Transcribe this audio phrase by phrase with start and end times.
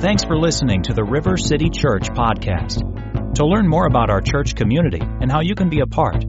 [0.00, 3.34] Thanks for listening to the River City Church podcast.
[3.34, 6.24] To learn more about our church community and how you can be a part,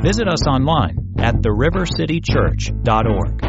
[0.00, 3.44] visit us online at therivercitychurch.org.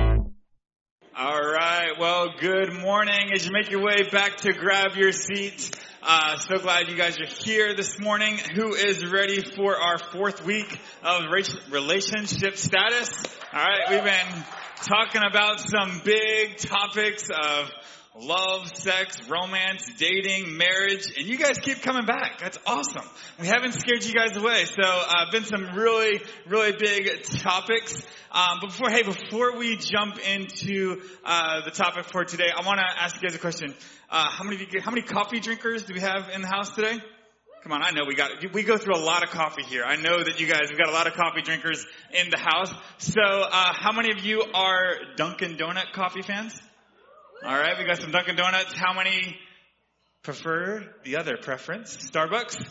[1.18, 1.91] All right.
[1.97, 3.29] Well, good morning.
[3.34, 5.71] As you make your way back to grab your seats,
[6.02, 8.38] uh, so glad you guys are here this morning.
[8.55, 11.32] Who is ready for our fourth week of
[11.71, 13.14] relationship status?
[13.54, 13.91] All right.
[13.91, 14.43] We've been
[14.82, 17.71] talking about some big topics of
[18.20, 22.39] love, sex, romance, dating, marriage, and you guys keep coming back.
[22.39, 23.05] That's awesome.
[23.39, 24.65] We haven't scared you guys away.
[24.65, 28.05] So, uh, been some really, really big topics.
[28.32, 32.80] Um, but before, hey, before we jump into uh, the topic for today, I want
[32.80, 33.73] to ask you guys a question.
[34.09, 37.00] Uh, how many you, how many coffee drinkers do we have in the house today?
[37.64, 39.86] Come on, I know we got, we go through a lot of coffee here.
[39.86, 42.73] I know that you guys, we've got a lot of coffee drinkers in the house.
[42.97, 46.59] So, uh, how many of you are Dunkin' Donut coffee fans?
[47.45, 48.73] All right, we got some Dunkin' Donuts.
[48.73, 49.38] How many
[50.23, 51.97] prefer the other preference?
[51.97, 52.66] Starbucks?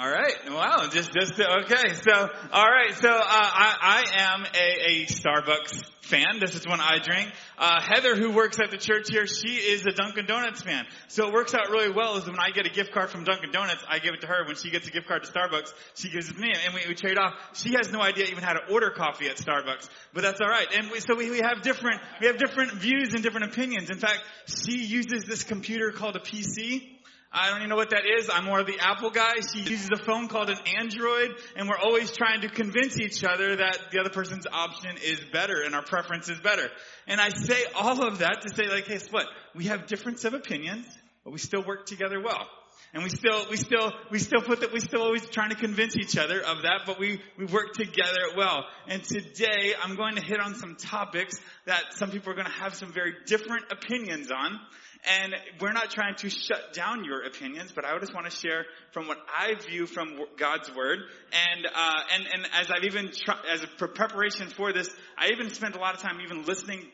[0.00, 0.36] All right.
[0.46, 0.86] Wow.
[0.92, 1.92] Just, just, okay.
[1.94, 2.94] So, all right.
[2.94, 6.38] So, uh, I, I am a, a Starbucks fan.
[6.38, 7.32] This is one I drink.
[7.58, 10.86] Uh, Heather, who works at the church here, she is a Dunkin' Donuts fan.
[11.08, 13.50] So it works out really well is when I get a gift card from Dunkin'
[13.50, 14.46] Donuts, I give it to her.
[14.46, 16.52] When she gets a gift card to Starbucks, she gives it to me.
[16.64, 17.34] And we, we trade off.
[17.54, 19.88] She has no idea even how to order coffee at Starbucks.
[20.14, 20.68] But that's alright.
[20.76, 23.90] And we, so we, we have different, we have different views and different opinions.
[23.90, 26.97] In fact, she uses this computer called a PC.
[27.30, 28.30] I don't even know what that is.
[28.32, 29.34] I'm more of the Apple guy.
[29.52, 33.56] She uses a phone called an Android, and we're always trying to convince each other
[33.56, 36.68] that the other person's option is better and our preference is better.
[37.06, 39.26] And I say all of that to say, like, hey, what?
[39.54, 40.86] We have difference of opinions,
[41.22, 42.46] but we still work together well.
[42.94, 45.96] And we still, we still, we still put that, we still always trying to convince
[45.96, 48.64] each other of that, but we, we work together well.
[48.86, 52.52] And today I'm going to hit on some topics that some people are going to
[52.52, 54.58] have some very different opinions on.
[55.06, 58.66] And we're not trying to shut down your opinions, but I just want to share
[58.92, 60.98] from what I view from God's word.
[61.32, 65.50] And uh, and and as I've even try, as a preparation for this, I even
[65.50, 66.84] spent a lot of time even listening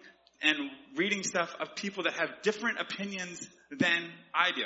[0.42, 0.56] and
[0.96, 4.64] reading stuff of people that have different opinions than I do.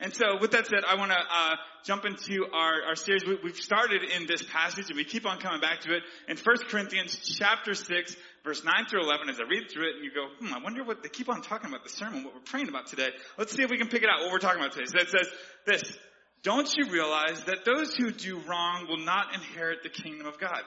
[0.00, 1.54] And so with that said, I want to uh,
[1.84, 3.24] jump into our, our series.
[3.24, 6.36] We, have started in this passage and we keep on coming back to it in
[6.36, 9.28] 1 Corinthians chapter 6, verse 9 through 11.
[9.28, 11.42] As I read through it and you go, hmm, I wonder what they keep on
[11.42, 13.08] talking about the sermon, what we're praying about today.
[13.38, 14.86] Let's see if we can pick it out, what we're talking about today.
[14.86, 15.28] So it says
[15.66, 15.98] this,
[16.42, 20.62] don't you realize that those who do wrong will not inherit the kingdom of God?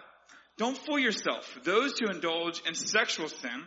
[0.58, 1.58] Don't fool yourself.
[1.64, 3.64] Those who indulge in sexual sin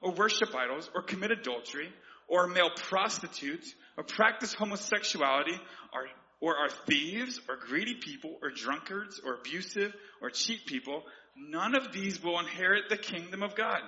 [0.00, 1.88] or worship idols or commit adultery
[2.28, 5.54] or male prostitutes or practice homosexuality
[5.92, 6.08] or,
[6.40, 11.04] or are thieves or greedy people or drunkards or abusive or cheat people,
[11.36, 13.80] none of these will inherit the kingdom of God.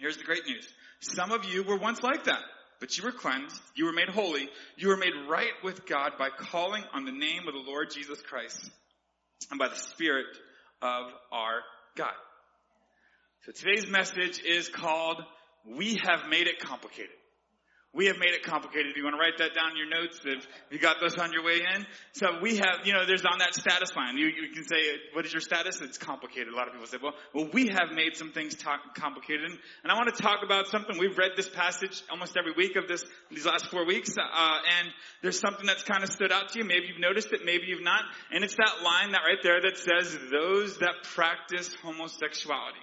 [0.00, 0.66] Here's the great news.
[1.00, 2.40] Some of you were once like that,
[2.80, 6.30] but you were cleansed, you were made holy, you were made right with God by
[6.30, 8.70] calling on the name of the Lord Jesus Christ
[9.50, 10.26] and by the Spirit
[10.82, 11.60] of our
[11.96, 12.12] God.
[13.46, 15.22] So today's message is called
[15.66, 17.14] We Have Made It Complicated.
[17.94, 18.96] We have made it complicated.
[18.96, 21.44] You want to write that down in your notes if you got those on your
[21.44, 21.86] way in?
[22.12, 24.18] So we have, you know, there's on that status line.
[24.18, 24.82] You, you can say,
[25.12, 25.80] what is your status?
[25.80, 26.52] It's complicated.
[26.52, 29.44] A lot of people say, well, well, we have made some things talk, complicated.
[29.48, 30.98] And I want to talk about something.
[30.98, 34.10] We've read this passage almost every week of this, these last four weeks.
[34.18, 34.88] Uh, and
[35.22, 36.64] there's something that's kind of stood out to you.
[36.64, 38.02] Maybe you've noticed it, maybe you've not.
[38.32, 42.82] And it's that line that right there that says, those that practice homosexuality.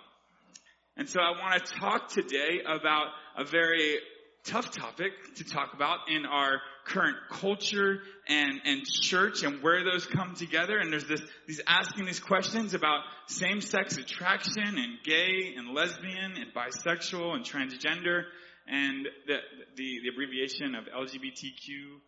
[0.98, 3.08] And so I want to talk today about
[3.38, 4.00] a very
[4.44, 10.06] tough topic to talk about in our current culture and, and church and where those
[10.06, 10.78] come together.
[10.78, 16.54] And there's this, these asking these questions about same-sex attraction and gay and lesbian and
[16.54, 18.24] bisexual and transgender
[18.68, 19.38] and the,
[19.76, 22.00] the, the abbreviation of LGBTQ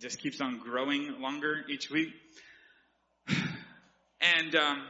[0.00, 2.12] just keeps on growing longer each week.
[4.20, 4.82] And, um,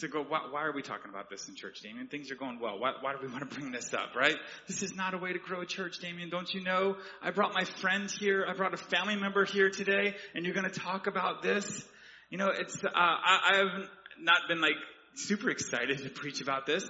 [0.00, 2.08] to go, why, why, are we talking about this in church, Damien?
[2.08, 2.78] Things are going well.
[2.78, 4.36] Why, why do we want to bring this up, right?
[4.66, 6.28] This is not a way to grow a church, Damien.
[6.28, 6.96] Don't you know?
[7.22, 8.46] I brought my friend here.
[8.48, 11.84] I brought a family member here today, and you're going to talk about this.
[12.30, 13.88] You know, it's, uh, I, I've
[14.20, 14.76] not been like
[15.14, 16.84] super excited to preach about this.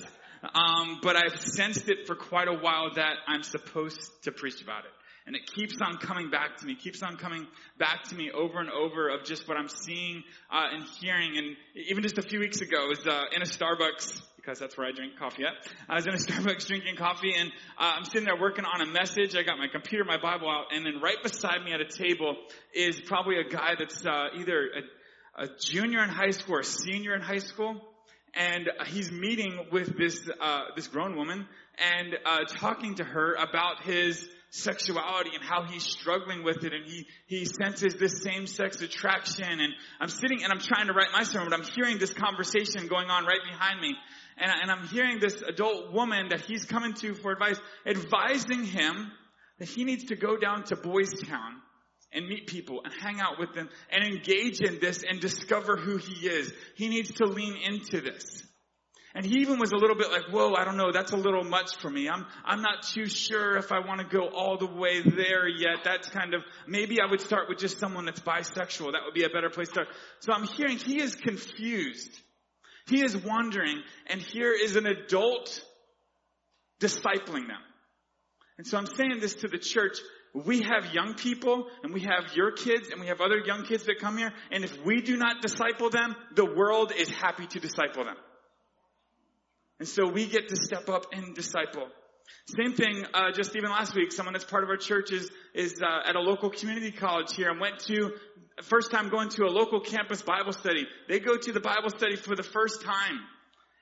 [0.54, 4.84] Um, but I've sensed it for quite a while that I'm supposed to preach about
[4.84, 4.90] it.
[5.26, 7.46] And it keeps on coming back to me, keeps on coming
[7.78, 11.36] back to me over and over of just what I'm seeing uh, and hearing.
[11.36, 11.56] And
[11.88, 14.86] even just a few weeks ago, I was uh, in a Starbucks because that's where
[14.86, 15.54] I drink coffee at.
[15.88, 18.86] I was in a Starbucks drinking coffee and uh, I'm sitting there working on a
[18.86, 19.34] message.
[19.34, 22.36] I got my computer, my Bible out, and then right beside me at a table
[22.72, 24.68] is probably a guy that's uh, either
[25.38, 27.80] a, a junior in high school or a senior in high school
[28.36, 31.46] and he's meeting with this uh, this grown woman,
[31.78, 36.84] and uh, talking to her about his sexuality and how he's struggling with it and
[36.86, 41.12] he, he senses this same sex attraction and I'm sitting and I'm trying to write
[41.12, 43.94] my sermon but I'm hearing this conversation going on right behind me
[44.38, 49.12] and, and I'm hearing this adult woman that he's coming to for advice advising him
[49.58, 51.60] that he needs to go down to Boys Town
[52.12, 55.96] and meet people and hang out with them and engage in this and discover who
[55.96, 56.52] he is.
[56.74, 58.42] He needs to lean into this.
[59.16, 61.42] And he even was a little bit like, whoa, I don't know, that's a little
[61.42, 62.06] much for me.
[62.06, 65.84] I'm, I'm not too sure if I want to go all the way there yet.
[65.84, 68.92] That's kind of, maybe I would start with just someone that's bisexual.
[68.92, 69.88] That would be a better place to start.
[70.20, 72.10] So I'm hearing he is confused.
[72.88, 75.64] He is wondering, and here is an adult
[76.78, 77.64] discipling them.
[78.58, 79.96] And so I'm saying this to the church.
[80.34, 83.84] We have young people and we have your kids and we have other young kids
[83.84, 84.34] that come here.
[84.52, 88.16] And if we do not disciple them, the world is happy to disciple them.
[89.78, 91.88] And so we get to step up and disciple.
[92.46, 95.80] Same thing, uh, just even last week, someone that's part of our church is, is
[95.82, 98.12] uh, at a local community college here and went to,
[98.62, 100.86] first time going to a local campus Bible study.
[101.08, 103.20] They go to the Bible study for the first time.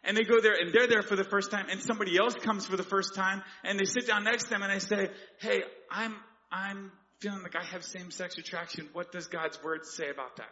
[0.07, 2.67] And they go there and they're there for the first time and somebody else comes
[2.67, 5.09] for the first time and they sit down next to them and they say,
[5.41, 6.15] hey, I'm,
[6.53, 8.91] I'm feeling like I have same sex attraction.
[8.93, 10.51] What does God's word say about that?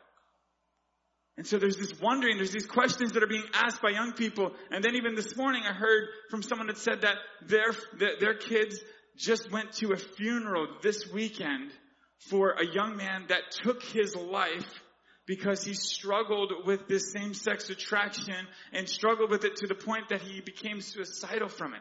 [1.38, 4.52] And so there's this wondering, there's these questions that are being asked by young people.
[4.70, 7.72] And then even this morning I heard from someone that said that their,
[8.20, 8.78] their kids
[9.16, 11.72] just went to a funeral this weekend
[12.18, 14.82] for a young man that took his life
[15.26, 20.08] because he struggled with this same sex attraction and struggled with it to the point
[20.10, 21.80] that he became suicidal from it.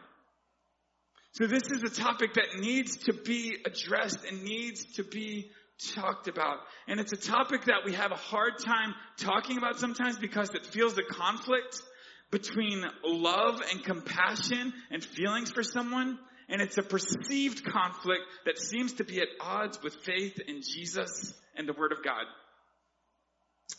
[1.32, 5.50] So this is a topic that needs to be addressed and needs to be
[5.94, 6.58] talked about.
[6.86, 10.66] And it's a topic that we have a hard time talking about sometimes because it
[10.66, 11.82] feels a conflict
[12.30, 16.18] between love and compassion and feelings for someone.
[16.48, 21.34] And it's a perceived conflict that seems to be at odds with faith in Jesus
[21.56, 22.24] and the Word of God.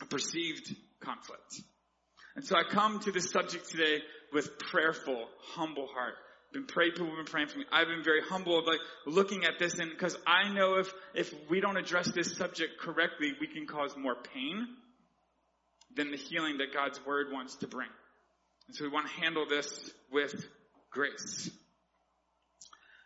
[0.02, 1.60] A perceived conflict.
[2.34, 4.02] And so I come to this subject today
[4.32, 6.14] with prayerful, humble heart
[6.54, 7.64] been praying, people have been praying for me.
[7.70, 11.34] I've been very humble of like looking at this and because I know if, if
[11.50, 14.66] we don't address this subject correctly, we can cause more pain
[15.96, 17.88] than the healing that God's word wants to bring.
[18.68, 20.46] And so we want to handle this with
[20.90, 21.50] grace.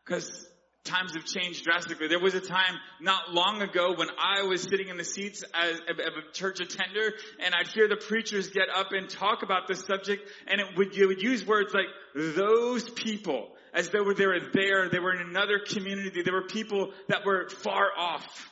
[0.04, 0.46] Because
[0.88, 2.08] times have changed drastically.
[2.08, 5.78] There was a time not long ago when I was sitting in the seats as,
[5.88, 7.12] of, a church attender
[7.44, 10.96] and I'd hear the preachers get up and talk about this subject and it would,
[10.96, 15.20] you would use words like those people as though they were there, they were in
[15.20, 18.50] another community, there were people that were far off.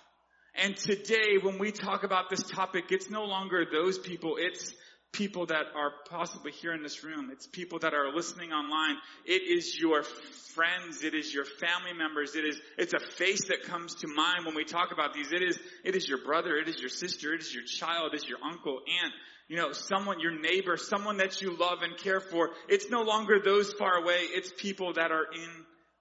[0.54, 4.74] And today when we talk about this topic, it's no longer those people, it's
[5.16, 7.30] people that are possibly here in this room.
[7.32, 8.96] It's people that are listening online.
[9.24, 11.02] It is your friends.
[11.02, 12.36] It is your family members.
[12.36, 15.32] It is, it's a face that comes to mind when we talk about these.
[15.32, 16.56] It is, it is your brother.
[16.56, 17.32] It is your sister.
[17.32, 18.12] It is your child.
[18.12, 19.12] It is your uncle, aunt,
[19.48, 22.50] you know, someone, your neighbor, someone that you love and care for.
[22.68, 24.18] It's no longer those far away.
[24.20, 25.50] It's people that are in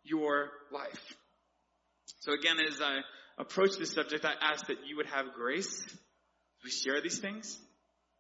[0.03, 1.15] your life.
[2.19, 3.00] So again, as I
[3.38, 5.88] approach this subject, I ask that you would have grace.
[6.63, 7.59] We share these things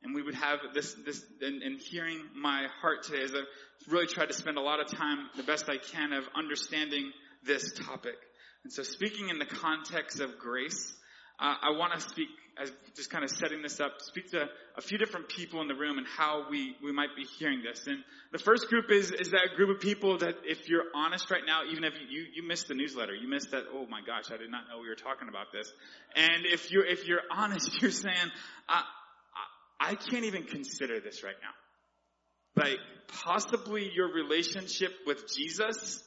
[0.05, 4.27] and we would have this, this, and, hearing my heart today as I've really tried
[4.27, 7.11] to spend a lot of time, the best I can, of understanding
[7.43, 8.15] this topic.
[8.63, 10.93] And so speaking in the context of grace,
[11.39, 12.29] uh, I want to speak
[12.61, 14.45] as just kind of setting this up, speak to
[14.77, 17.85] a few different people in the room and how we, we might be hearing this.
[17.87, 17.97] And
[18.31, 21.63] the first group is, is that group of people that if you're honest right now,
[21.69, 24.37] even if you, you, you missed the newsletter, you missed that, oh my gosh, I
[24.37, 25.69] did not know we were talking about this.
[26.15, 28.31] And if you're, if you're honest, you're saying,
[28.69, 28.83] uh,
[29.79, 32.63] I can't even consider this right now.
[32.63, 32.77] Like,
[33.07, 36.01] possibly your relationship with Jesus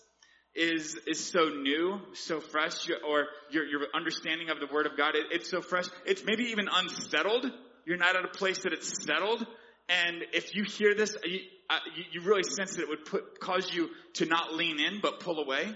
[0.55, 5.15] is, is so new, so fresh, or your, your understanding of the Word of God,
[5.15, 5.85] it, it's so fresh.
[6.07, 7.47] It's maybe even unsettled.
[7.85, 9.47] You're not at a place that it's settled.
[9.89, 11.79] And if you hear this, you, uh,
[12.13, 15.39] you really sense that it would put, cause you to not lean in, but pull
[15.39, 15.73] away.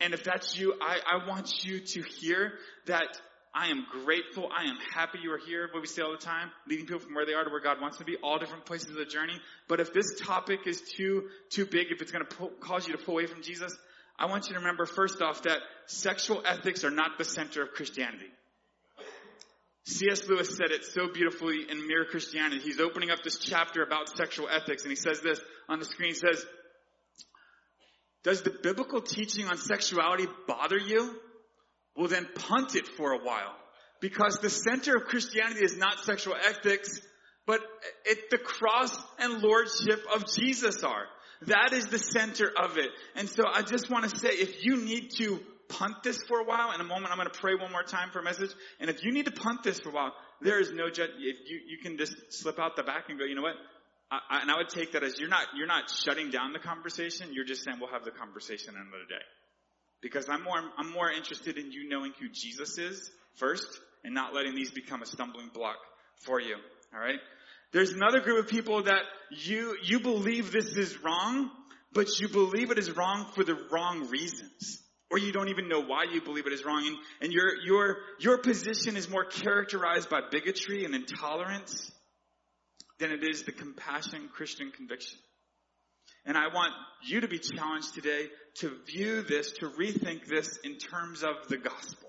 [0.00, 2.52] And if that's you, I, I want you to hear
[2.86, 3.20] that
[3.54, 4.48] I am grateful.
[4.56, 5.68] I am happy you are here.
[5.72, 7.80] What we say all the time, leading people from where they are to where God
[7.80, 9.40] wants them to be, all different places of the journey.
[9.68, 13.02] But if this topic is too, too big, if it's going to cause you to
[13.02, 13.76] pull away from Jesus,
[14.18, 17.72] I want you to remember first off that sexual ethics are not the center of
[17.72, 18.26] Christianity.
[19.84, 20.28] C.S.
[20.28, 22.60] Lewis said it so beautifully in Mere Christianity.
[22.60, 26.10] He's opening up this chapter about sexual ethics and he says this on the screen.
[26.10, 26.44] He says,
[28.22, 31.18] does the biblical teaching on sexuality bother you?
[31.96, 33.54] Well then punt it for a while.
[34.00, 37.00] Because the center of Christianity is not sexual ethics,
[37.46, 37.60] but
[38.04, 41.06] it, the cross and lordship of Jesus are.
[41.42, 42.90] That is the center of it.
[43.14, 46.44] And so I just want to say, if you need to punt this for a
[46.44, 48.90] while, in a moment I'm going to pray one more time for a message, and
[48.90, 51.60] if you need to punt this for a while, there is no judge, if you,
[51.66, 53.56] you can just slip out the back and go, you know what?
[54.10, 56.58] I, I, and I would take that as you're not, you're not shutting down the
[56.58, 59.24] conversation, you're just saying we'll have the conversation another day.
[60.02, 63.68] Because I'm more, I'm more interested in you knowing who Jesus is first
[64.04, 65.76] and not letting these become a stumbling block
[66.16, 66.56] for you.
[66.94, 67.20] Alright?
[67.72, 71.50] There's another group of people that you, you believe this is wrong,
[71.92, 74.82] but you believe it is wrong for the wrong reasons.
[75.10, 76.86] Or you don't even know why you believe it is wrong.
[76.86, 81.90] And, and your, your, your position is more characterized by bigotry and intolerance
[82.98, 85.18] than it is the compassion Christian conviction.
[86.26, 88.26] And I want you to be challenged today
[88.60, 92.08] to view this, to rethink this in terms of the gospel.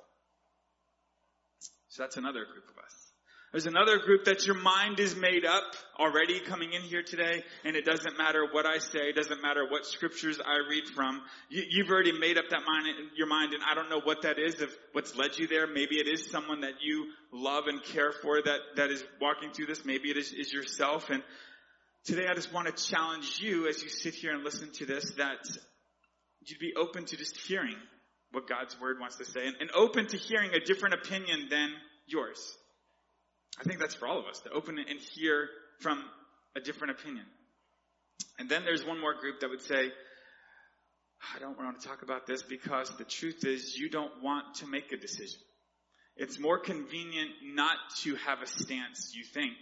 [1.90, 3.12] So that's another group of us.
[3.52, 7.76] There's another group that your mind is made up already coming in here today, and
[7.76, 11.22] it doesn't matter what I say, it doesn't matter what scriptures I read from.
[11.50, 14.40] You, have already made up that mind, your mind, and I don't know what that
[14.40, 15.68] is, of what's led you there.
[15.68, 19.66] Maybe it is someone that you love and care for that, that is walking through
[19.66, 19.84] this.
[19.84, 21.10] Maybe it is, is yourself.
[21.10, 21.22] And
[22.06, 25.12] today I just want to challenge you as you sit here and listen to this
[25.18, 25.40] that
[26.46, 27.76] you'd be open to just hearing
[28.32, 31.70] what God's word wants to say and, and open to hearing a different opinion than
[32.08, 32.56] yours.
[33.60, 36.04] I think that's for all of us to open and hear from
[36.56, 37.26] a different opinion.
[38.40, 39.92] And then there's one more group that would say,
[41.36, 44.68] I don't want to talk about this because the truth is you don't want to
[44.68, 45.40] make a decision.
[46.16, 49.54] It's more convenient not to have a stance, you think,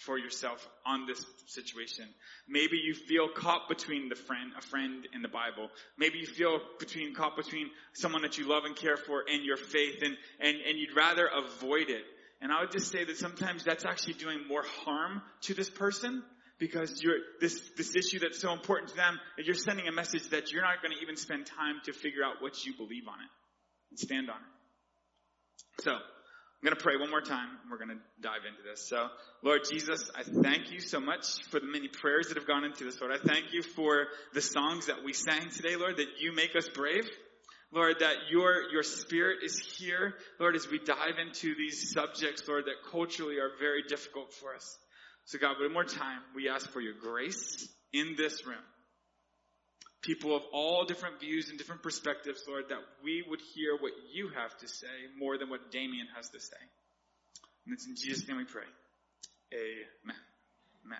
[0.00, 2.06] for yourself on this situation.
[2.48, 5.68] Maybe you feel caught between the friend, a friend in the Bible.
[5.98, 9.58] Maybe you feel between, caught between someone that you love and care for and your
[9.58, 12.02] faith and, and, and you'd rather avoid it.
[12.40, 16.22] And I would just say that sometimes that's actually doing more harm to this person
[16.58, 20.52] because you're, this, this issue that's so important to them, you're sending a message that
[20.52, 23.30] you're not going to even spend time to figure out what you believe on it
[23.90, 25.82] and stand on it.
[25.82, 25.98] So,
[26.62, 28.86] I'm going to pray one more time and we're going to dive into this.
[28.86, 29.08] So,
[29.42, 32.84] Lord Jesus, I thank you so much for the many prayers that have gone into
[32.84, 33.14] this, Lord.
[33.14, 36.68] I thank you for the songs that we sang today, Lord, that you make us
[36.68, 37.08] brave.
[37.72, 42.64] Lord, that your, your spirit is here, Lord, as we dive into these subjects, Lord,
[42.66, 44.76] that culturally are very difficult for us.
[45.24, 48.58] So God, one more time, we ask for your grace in this room.
[50.02, 54.30] People of all different views and different perspectives, Lord, that we would hear what you
[54.30, 54.86] have to say
[55.18, 56.56] more than what Damien has to say.
[57.66, 58.62] And it's in Jesus' name we pray.
[59.52, 60.16] Amen.
[60.86, 60.98] Amen.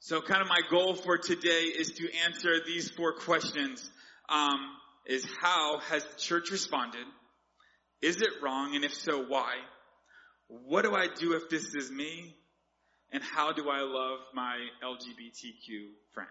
[0.00, 3.90] So kind of my goal for today is to answer these four questions.
[4.28, 4.58] Um,
[5.06, 7.06] is how has the church responded?
[8.02, 8.76] Is it wrong?
[8.76, 9.54] And if so, why?
[10.48, 12.34] What do I do if this is me?
[13.12, 16.28] And how do I love my LGBTQ friend?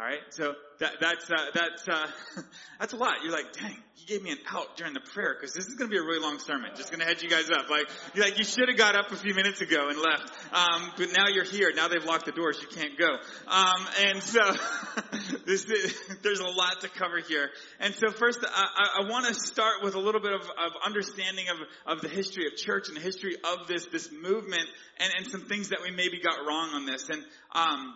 [0.00, 2.06] All right, so that, that's uh, that's uh,
[2.80, 3.16] that's a lot.
[3.22, 5.90] You're like, dang, he gave me an out during the prayer because this is going
[5.90, 6.70] to be a really long sermon.
[6.74, 7.68] Just going to head you guys up.
[7.68, 10.90] Like, you're like, you should have got up a few minutes ago and left, um,
[10.96, 11.70] but now you're here.
[11.76, 12.58] Now they've locked the doors.
[12.62, 13.10] You can't go.
[13.46, 14.40] Um, and so
[15.46, 15.66] this,
[16.22, 17.50] there's a lot to cover here.
[17.78, 21.44] And so first, I, I want to start with a little bit of, of understanding
[21.50, 24.64] of of the history of church and the history of this this movement
[24.96, 27.06] and and some things that we maybe got wrong on this.
[27.10, 27.22] And
[27.54, 27.94] um,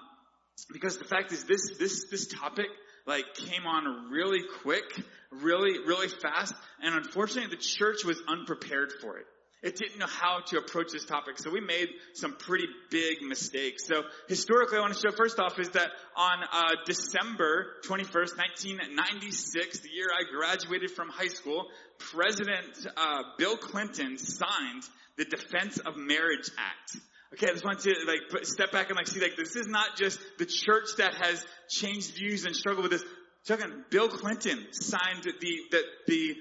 [0.73, 2.67] because the fact is this, this, this topic
[3.07, 4.85] like came on really quick,
[5.31, 9.27] really, really fast, and unfortunately the church was unprepared for it.
[9.63, 13.87] It didn't know how to approach this topic, so we made some pretty big mistakes.
[13.87, 19.81] So historically, I want to show first off is that on uh, December 21st, 1996,
[19.81, 21.69] the year I graduated from high school,
[21.99, 24.83] President uh, Bill Clinton signed
[25.17, 26.99] the Defense of Marriage Act.
[27.33, 29.97] Okay, I just want to like step back and like see like this is not
[29.97, 33.05] just the church that has changed views and struggled with this.
[33.47, 35.33] Talking, Bill Clinton signed the,
[35.71, 36.35] the, the,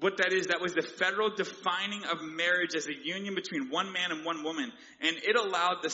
[0.00, 3.92] what that is, that was the federal defining of marriage as a union between one
[3.92, 4.70] man and one woman.
[5.00, 5.88] And it allowed the,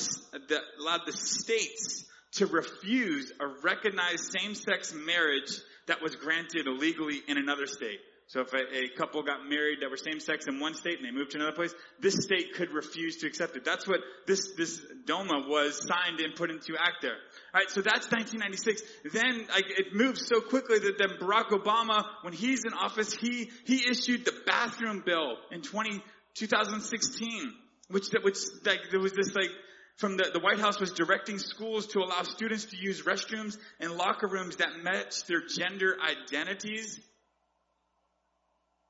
[0.48, 7.38] the allowed the states to refuse a recognized same-sex marriage that was granted illegally in
[7.38, 8.00] another state.
[8.26, 11.06] So if a, a, couple got married that were same sex in one state and
[11.06, 13.64] they moved to another place, this state could refuse to accept it.
[13.64, 17.18] That's what this, this DOMA was signed and put into act there.
[17.54, 18.82] Alright, so that's 1996.
[19.12, 23.50] Then like, it moves so quickly that then Barack Obama, when he's in office, he,
[23.66, 26.02] he issued the bathroom bill in 20,
[26.34, 27.52] 2016,
[27.90, 29.50] which, which like, there was this like,
[29.96, 33.92] from the, the White House was directing schools to allow students to use restrooms and
[33.92, 36.98] locker rooms that match their gender identities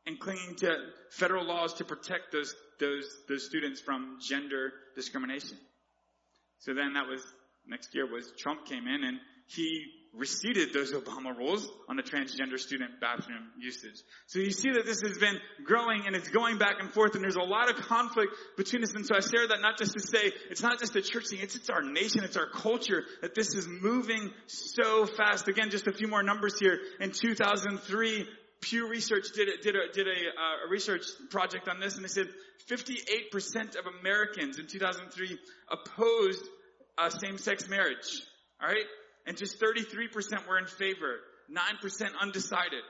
[0.06, 0.76] and clinging to
[1.10, 5.56] federal laws to protect those, those, those students from gender discrimination.
[6.58, 7.22] So then that was,
[7.66, 9.84] next year was Trump came in and he
[10.16, 14.00] receded those Obama rules on the transgender student bathroom usage.
[14.26, 17.24] So you see that this has been growing and it's going back and forth and
[17.24, 18.94] there's a lot of conflict between us.
[18.94, 21.40] And so I share that not just to say it's not just a church thing,
[21.42, 25.48] it's, it's our nation, it's our culture that this is moving so fast.
[25.48, 26.78] Again, just a few more numbers here.
[27.00, 28.26] In 2003,
[28.64, 32.04] Pew Research did a, did a, did a, uh, a research project on this and
[32.04, 32.28] they said
[32.68, 35.38] 58% of Americans in 2003
[35.70, 36.42] opposed
[36.96, 38.22] uh, same-sex marriage.
[38.62, 38.86] Alright?
[39.26, 42.82] and just 33% were in favor, 9% undecided.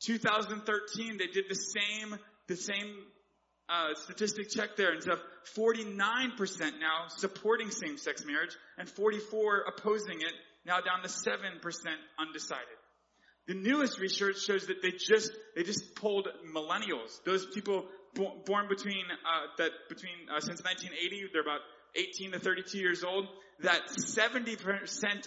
[0.00, 2.94] 2013, they did the same, the same
[3.68, 5.16] uh, statistic check there, and so
[5.56, 6.36] 49%
[6.80, 10.32] now supporting same-sex marriage, and 44 opposing it,
[10.66, 11.60] now down to 7%
[12.18, 12.77] undecided.
[13.48, 19.04] The newest research shows that they just they just polled millennials, those people born between
[19.10, 21.60] uh, that between uh, since 1980, they're about
[21.96, 23.26] 18 to 32 years old,
[23.60, 24.54] that 70%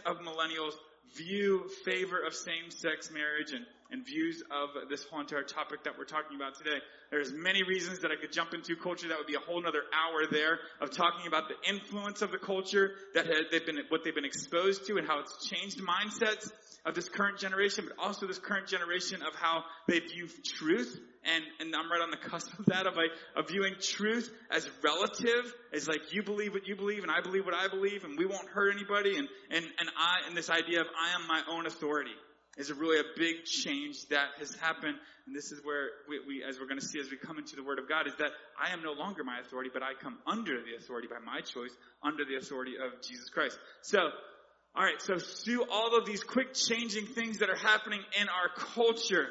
[0.06, 0.74] of millennials
[1.18, 6.06] view favor of same-sex marriage and, and views of this whole entire topic that we're
[6.06, 6.78] talking about today.
[7.10, 9.10] There's many reasons that I could jump into culture.
[9.10, 12.38] That would be a whole other hour there of talking about the influence of the
[12.38, 16.52] culture that they've been, what they've been exposed to and how it's changed mindsets
[16.86, 21.00] of this current generation, but also this current generation of how they view truth.
[21.24, 24.68] And, and I'm right on the cusp of that, of like, of viewing truth as
[24.84, 28.18] relative, as like you believe what you believe and I believe what I believe and
[28.18, 31.42] we won't hurt anybody and, and, and I, and this idea of I am my
[31.52, 32.16] own authority
[32.58, 34.96] is a really a big change that has happened.
[35.26, 37.56] And this is where we, we, as we're going to see as we come into
[37.56, 40.18] the Word of God, is that I am no longer my authority, but I come
[40.28, 41.72] under the authority by my choice,
[42.04, 43.58] under the authority of Jesus Christ.
[43.82, 44.00] So,
[44.78, 49.28] alright, so through all of these quick changing things that are happening in our culture,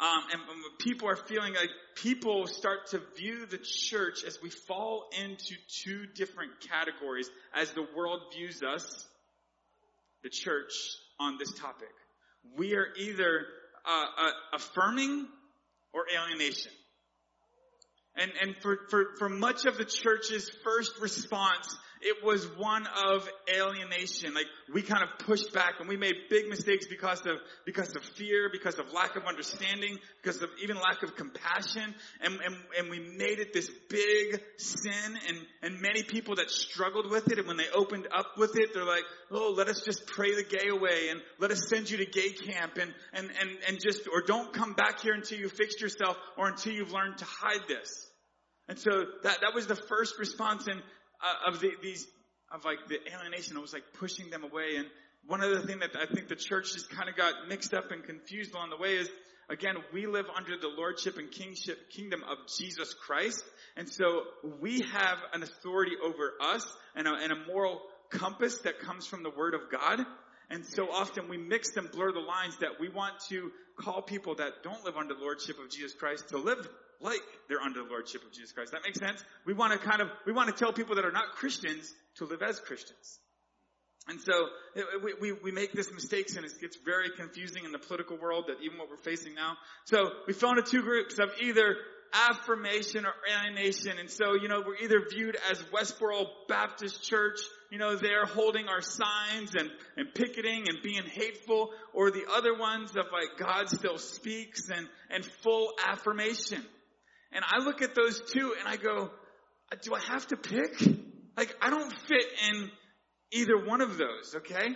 [0.00, 4.48] um, and, and people are feeling like people start to view the church as we
[4.48, 9.06] fall into two different categories as the world views us,
[10.22, 10.72] the church,
[11.20, 11.88] on this topic.
[12.56, 13.46] We are either
[13.86, 15.26] uh, uh, affirming
[15.92, 16.72] or alienation.
[18.16, 23.28] And, and for, for, for much of the church's first response it was one of
[23.54, 24.32] alienation.
[24.32, 27.36] Like we kind of pushed back and we made big mistakes because of,
[27.66, 31.94] because of fear, because of lack of understanding, because of even lack of compassion.
[32.22, 37.10] And, and, and we made it this big sin and, and many people that struggled
[37.10, 40.06] with it and when they opened up with it, they're like, oh, let us just
[40.06, 43.50] pray the gay away and let us send you to gay camp and, and, and,
[43.68, 47.18] and just, or don't come back here until you fixed yourself or until you've learned
[47.18, 48.06] to hide this.
[48.68, 48.90] And so
[49.24, 50.80] that, that was the first response and
[51.22, 52.06] uh, of the, these,
[52.52, 53.56] of like the alienation.
[53.56, 54.76] It was like pushing them away.
[54.76, 54.86] And
[55.26, 58.02] one other thing that I think the church just kind of got mixed up and
[58.04, 59.08] confused along the way is,
[59.48, 63.44] again, we live under the lordship and kingship, kingdom of Jesus Christ.
[63.76, 64.22] And so
[64.60, 67.80] we have an authority over us and a, and a moral
[68.10, 70.04] compass that comes from the word of God.
[70.50, 74.34] And so often we mix and blur the lines that we want to call people
[74.36, 76.68] that don't live under the lordship of Jesus Christ to live
[77.00, 78.72] like they're under the lordship of Jesus Christ.
[78.72, 79.24] That makes sense?
[79.46, 82.24] We want to kind of, we want to tell people that are not Christians to
[82.24, 83.20] live as Christians.
[84.08, 84.32] And so
[85.04, 88.46] we, we, we make this mistakes and it gets very confusing in the political world
[88.48, 89.54] that even what we're facing now.
[89.84, 91.76] So we fell into two groups of either
[92.12, 93.98] affirmation or alienation.
[93.98, 97.38] And so, you know, we're either viewed as Westboro Baptist Church,
[97.70, 102.56] you know, they're holding our signs and, and picketing and being hateful, or the other
[102.56, 106.64] ones of like God still speaks and, and full affirmation.
[107.32, 109.10] And I look at those two and I go,
[109.72, 110.80] uh, do I have to pick?
[111.36, 112.70] Like, I don't fit in
[113.32, 114.74] either one of those, okay?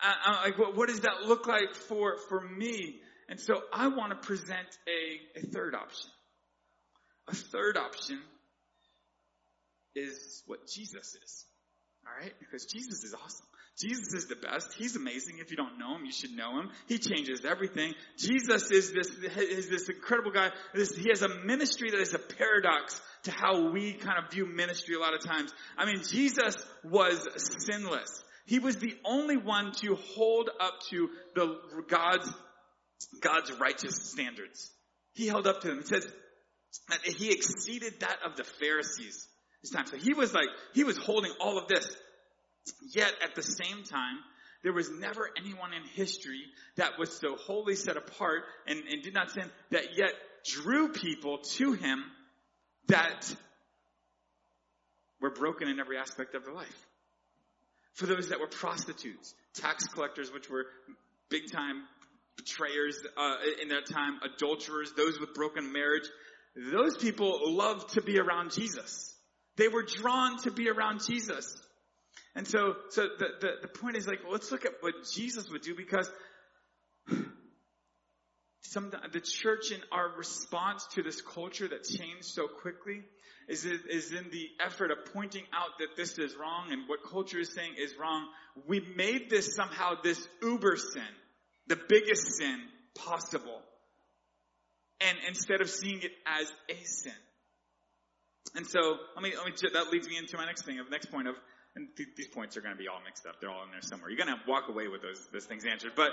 [0.00, 2.96] I, like, what, what does that look like for, for me?
[3.28, 6.10] And so I want to present a, a third option.
[7.28, 8.20] A third option
[9.94, 11.46] is what Jesus is.
[12.06, 12.34] Alright?
[12.38, 13.46] Because Jesus is awesome.
[13.78, 14.72] Jesus is the best.
[14.74, 15.38] He's amazing.
[15.40, 16.70] If you don't know him, you should know him.
[16.86, 17.94] He changes everything.
[18.16, 20.50] Jesus is this, is this incredible guy.
[20.74, 24.46] This, he has a ministry that is a paradox to how we kind of view
[24.46, 25.52] ministry a lot of times.
[25.76, 27.26] I mean, Jesus was
[27.66, 28.22] sinless.
[28.46, 32.30] He was the only one to hold up to the God's,
[33.20, 34.70] God's righteous standards.
[35.14, 35.78] He held up to them.
[35.80, 36.06] It says
[36.90, 39.26] that he exceeded that of the Pharisees
[39.70, 39.86] time.
[39.86, 41.88] So he was like, he was holding all of this.
[42.94, 44.18] Yet at the same time,
[44.62, 46.42] there was never anyone in history
[46.76, 50.12] that was so wholly set apart and, and did not sin that yet
[50.44, 52.02] drew people to him
[52.88, 53.34] that
[55.20, 56.86] were broken in every aspect of their life.
[57.92, 60.64] For those that were prostitutes, tax collectors, which were
[61.28, 61.84] big time
[62.36, 66.08] betrayers uh, in that time, adulterers, those with broken marriage,
[66.56, 69.13] those people loved to be around Jesus.
[69.56, 71.54] They were drawn to be around Jesus.
[72.34, 75.62] And so, so the, the, the point is like, let's look at what Jesus would
[75.62, 76.10] do because
[78.62, 83.02] some, the church in our response to this culture that changed so quickly
[83.48, 87.38] is, is in the effort of pointing out that this is wrong and what culture
[87.38, 88.26] is saying is wrong.
[88.66, 91.02] We made this somehow this uber sin,
[91.68, 92.60] the biggest sin
[92.96, 93.60] possible.
[95.00, 97.12] And instead of seeing it as a sin.
[98.54, 101.10] And so, let me, let me, that leads me into my next thing, of next
[101.10, 101.34] point of,
[101.76, 103.40] and th- these points are going to be all mixed up.
[103.40, 104.10] They're all in there somewhere.
[104.10, 105.92] You're going to walk away with those, those things answered.
[105.96, 106.10] But,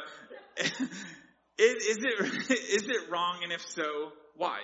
[0.58, 3.41] is it is it wrong?
[3.44, 4.60] And if so, why?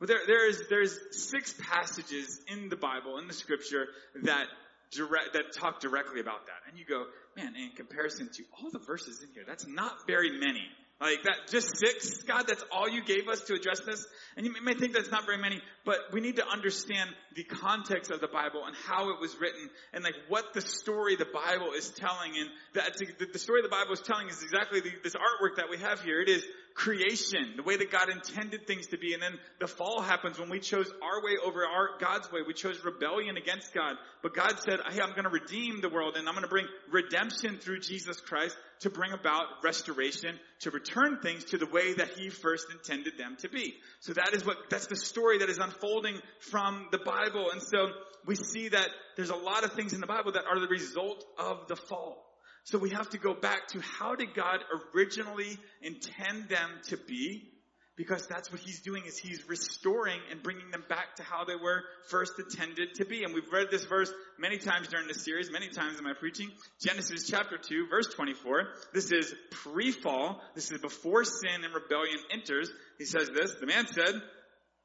[0.00, 3.86] Well, there, there's, there's six passages in the Bible, in the scripture,
[4.24, 4.46] that
[4.90, 6.68] direct, that talk directly about that.
[6.68, 7.04] And you go,
[7.36, 10.66] man, in comparison to all the verses in here, that's not very many.
[11.02, 12.22] Like that, just six?
[12.22, 14.06] God, that's all you gave us to address this?
[14.36, 18.12] And you may think that's not very many, but we need to understand the context
[18.12, 21.72] of the Bible and how it was written and like what the story the Bible
[21.72, 22.38] is telling.
[22.38, 22.96] And that
[23.32, 26.20] the story the Bible is telling is exactly the, this artwork that we have here.
[26.20, 29.14] It is creation, the way that God intended things to be.
[29.14, 32.40] And then the fall happens when we chose our way over our, God's way.
[32.46, 33.96] We chose rebellion against God.
[34.22, 36.66] But God said, hey, I'm going to redeem the world and I'm going to bring
[36.90, 42.10] redemption through Jesus Christ to bring about restoration, to return things to the way that
[42.16, 43.74] He first intended them to be.
[44.00, 47.50] So that is what, that's the story that is unfolding from the Bible.
[47.52, 47.88] And so
[48.26, 51.24] we see that there's a lot of things in the Bible that are the result
[51.38, 52.31] of the fall.
[52.64, 54.60] So we have to go back to how did God
[54.94, 57.48] originally intend them to be?
[57.96, 61.56] Because that's what he's doing is he's restoring and bringing them back to how they
[61.56, 63.22] were first intended to be.
[63.22, 66.50] And we've read this verse many times during this series, many times in my preaching.
[66.80, 68.68] Genesis chapter 2 verse 24.
[68.94, 70.40] This is pre-fall.
[70.54, 72.70] This is before sin and rebellion enters.
[72.98, 74.14] He says this, the man said,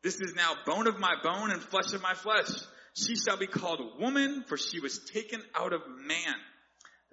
[0.04, 2.50] this is now bone of my bone and flesh of my flesh.
[2.94, 6.36] She shall be called woman for she was taken out of man.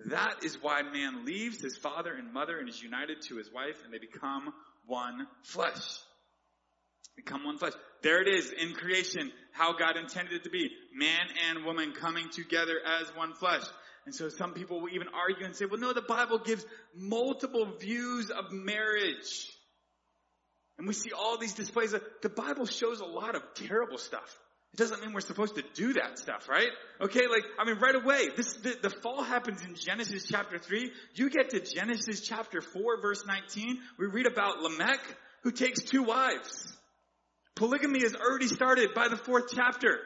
[0.07, 3.77] That is why man leaves his father and mother and is united to his wife
[3.85, 4.53] and they become
[4.87, 5.99] one flesh.
[7.17, 7.75] Become one flesh.
[8.03, 10.69] There it is in creation, how God intended it to be.
[10.93, 13.63] Man and woman coming together as one flesh.
[14.05, 17.67] And so some people will even argue and say, well no, the Bible gives multiple
[17.81, 19.49] views of marriage.
[20.77, 21.93] And we see all these displays.
[21.93, 24.39] Of, the Bible shows a lot of terrible stuff.
[24.75, 26.67] It doesn't mean we're supposed to do that stuff, right?
[27.01, 30.91] Okay, like, I mean, right away, this, the, the, fall happens in Genesis chapter 3.
[31.15, 34.99] You get to Genesis chapter 4 verse 19, we read about Lamech,
[35.45, 36.77] who takes two wives.
[37.55, 40.01] Polygamy is already started by the fourth chapter.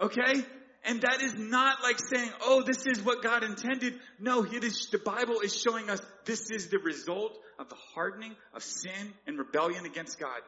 [0.00, 0.44] Okay?
[0.84, 3.94] And that is not like saying, oh, this is what God intended.
[4.20, 8.36] No, it is, the Bible is showing us this is the result of the hardening
[8.54, 10.40] of sin and rebellion against God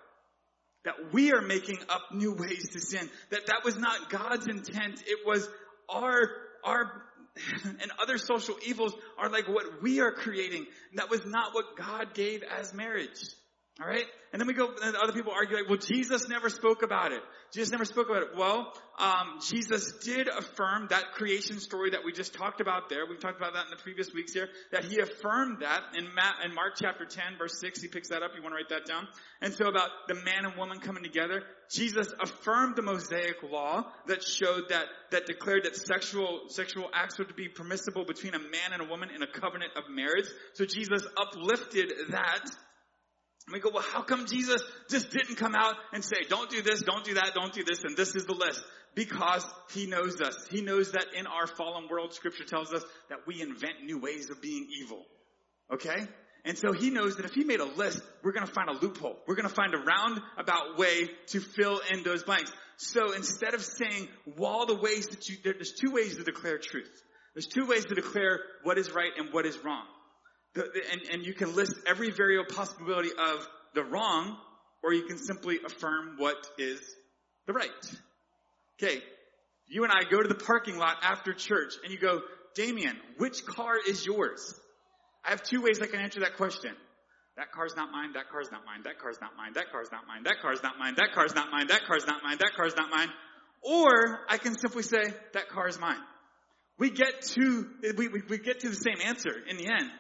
[0.86, 3.10] that we are making up new ways to sin.
[3.30, 5.02] That that was not God's intent.
[5.04, 5.46] It was
[5.88, 6.30] our,
[6.64, 7.02] our,
[7.64, 10.66] and other social evils are like what we are creating.
[10.94, 13.18] That was not what God gave as marriage.
[13.78, 14.06] Alright?
[14.32, 17.20] And then we go, and other people argue like, well, Jesus never spoke about it.
[17.52, 18.28] Jesus never spoke about it.
[18.34, 23.04] Well, um, Jesus did affirm that creation story that we just talked about there.
[23.06, 24.48] We've talked about that in the previous weeks here.
[24.72, 27.82] That he affirmed that in, Matt, in Mark chapter 10 verse 6.
[27.82, 28.32] He picks that up.
[28.34, 29.08] You want to write that down?
[29.42, 34.22] And so about the man and woman coming together, Jesus affirmed the Mosaic law that
[34.22, 38.72] showed that, that declared that sexual, sexual acts were to be permissible between a man
[38.72, 40.28] and a woman in a covenant of marriage.
[40.54, 42.50] So Jesus uplifted that
[43.46, 46.62] and we go, well, how come Jesus just didn't come out and say, don't do
[46.62, 48.62] this, don't do that, don't do this, and this is the list?
[48.96, 50.36] Because He knows us.
[50.50, 54.30] He knows that in our fallen world, Scripture tells us that we invent new ways
[54.30, 55.04] of being evil.
[55.72, 56.08] Okay?
[56.44, 59.16] And so He knows that if He made a list, we're gonna find a loophole.
[59.28, 62.50] We're gonna find a roundabout way to fill in those blanks.
[62.78, 66.90] So instead of saying, well, the ways that you, there's two ways to declare truth.
[67.34, 69.84] There's two ways to declare what is right and what is wrong.
[70.56, 74.36] And, and you can list every variable possibility of the wrong,
[74.82, 76.80] or you can simply affirm what is
[77.46, 77.70] the right.
[78.82, 79.02] Okay,
[79.68, 82.20] you and I go to the parking lot after church, and you go,
[82.54, 84.54] Damien, which car is yours?
[85.24, 86.72] I have two ways I can answer that question.
[87.36, 90.06] That car's not mine, that car's not mine, that car's not mine, that car's not
[90.08, 92.76] mine, that car's not mine, that car's not mine, that car's not mine, that car's
[92.76, 93.08] not mine.
[93.62, 95.02] Or I can simply say,
[95.34, 96.00] that car is mine.
[96.78, 97.66] We get to,
[97.96, 99.90] we, we, we get to the same answer in the end.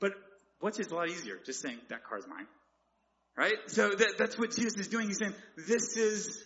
[0.00, 0.12] But
[0.60, 1.38] what's just a lot easier?
[1.44, 2.46] Just saying, that car's mine.
[3.36, 3.56] Right?
[3.66, 5.08] So that, that's what Jesus is doing.
[5.08, 6.42] He's saying, this is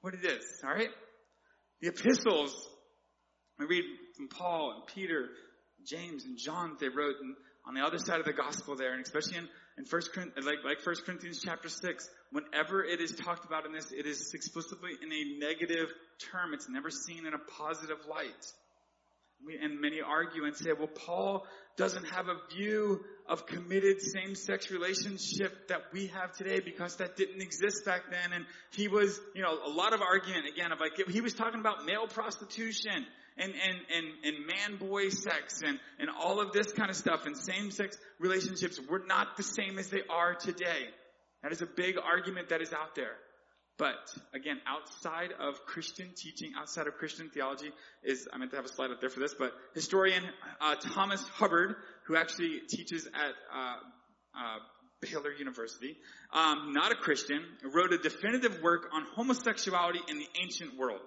[0.00, 0.44] what it is.
[0.64, 0.90] Alright?
[1.80, 2.68] The epistles,
[3.58, 3.84] we read
[4.16, 5.28] from Paul and Peter,
[5.86, 7.34] James and John, they wrote and
[7.66, 10.80] on the other side of the gospel there, and especially in, in First like, like
[10.80, 15.12] First Corinthians chapter 6, whenever it is talked about in this, it is explicitly in
[15.12, 15.92] a negative
[16.32, 16.54] term.
[16.54, 18.52] It's never seen in a positive light.
[19.62, 25.68] And many argue and say, well, Paul doesn't have a view of committed same-sex relationship
[25.68, 28.32] that we have today because that didn't exist back then.
[28.34, 31.58] And he was, you know, a lot of argument again of like, he was talking
[31.58, 33.06] about male prostitution
[33.38, 37.36] and, and, and, and man-boy sex and, and all of this kind of stuff and
[37.36, 40.84] same-sex relationships were not the same as they are today.
[41.42, 43.16] That is a big argument that is out there.
[43.80, 47.70] But again, outside of Christian teaching, outside of Christian theology
[48.04, 50.22] is, I meant to have a slide up there for this, but historian
[50.60, 53.76] uh, Thomas Hubbard, who actually teaches at uh,
[54.36, 54.58] uh,
[55.00, 55.96] Baylor University,
[56.30, 61.00] um, not a Christian, wrote a definitive work on homosexuality in the ancient world.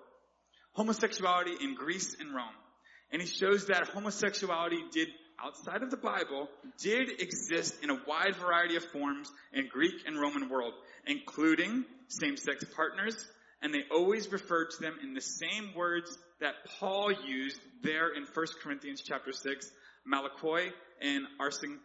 [0.71, 2.57] Homosexuality in Greece and Rome.
[3.11, 5.09] And he shows that homosexuality did
[5.43, 6.49] outside of the Bible
[6.81, 10.73] did exist in a wide variety of forms in Greek and Roman world,
[11.05, 13.15] including same-sex partners,
[13.61, 18.23] and they always referred to them in the same words that Paul used there in
[18.23, 19.71] 1 Corinthians chapter 6,
[20.11, 20.69] malakoi
[21.01, 21.77] and arsen,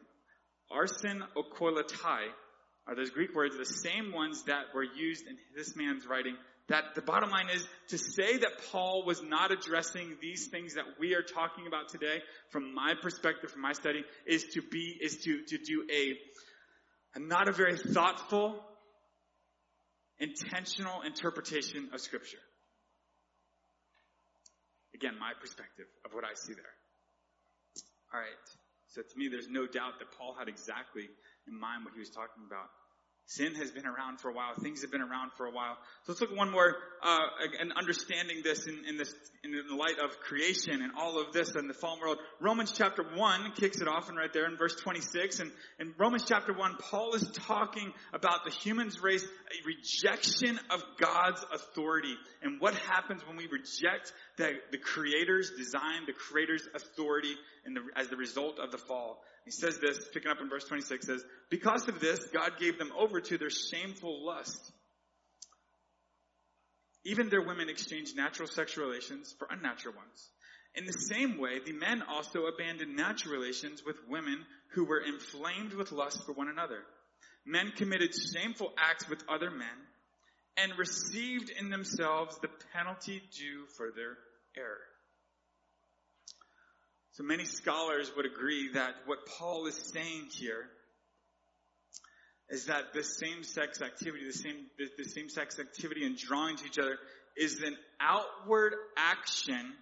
[0.72, 2.26] arsen okoilatai
[2.88, 6.36] are those Greek words, the same ones that were used in this man's writing
[6.68, 10.84] that the bottom line is to say that Paul was not addressing these things that
[11.00, 15.16] we are talking about today, from my perspective, from my study, is to be, is
[15.24, 16.14] to, to do a,
[17.16, 18.60] a not a very thoughtful,
[20.18, 22.38] intentional interpretation of scripture.
[24.94, 26.74] Again, my perspective of what I see there.
[28.12, 28.28] Alright.
[28.88, 31.08] So to me, there's no doubt that Paul had exactly
[31.46, 32.68] in mind what he was talking about.
[33.28, 34.54] Sin has been around for a while.
[34.58, 35.76] Things have been around for a while.
[36.04, 37.18] So let's look one more, uh,
[37.60, 39.14] and understanding this in, in this,
[39.44, 42.16] in the light of creation and all of this and the fallen world.
[42.40, 45.40] Romans chapter 1 kicks it off and right there in verse 26.
[45.40, 50.82] And in Romans chapter 1, Paul is talking about the human's race, a rejection of
[50.98, 57.34] God's authority and what happens when we reject the, the creator's design, the creator's authority
[57.74, 59.22] the, as the result of the fall.
[59.44, 62.92] He says this, picking up in verse 26, says, Because of this, God gave them
[62.96, 64.72] over to their shameful lust.
[67.04, 70.28] Even their women exchanged natural sexual relations for unnatural ones.
[70.74, 75.72] In the same way, the men also abandoned natural relations with women who were inflamed
[75.72, 76.82] with lust for one another.
[77.46, 79.66] Men committed shameful acts with other men
[80.58, 84.18] and received in themselves the penalty due for their
[84.56, 84.84] error.
[87.18, 90.66] So many scholars would agree that what Paul is saying here
[92.48, 96.56] is that the same sex activity, the same, the, the same sex activity and drawing
[96.58, 96.96] to each other
[97.36, 99.72] is an outward action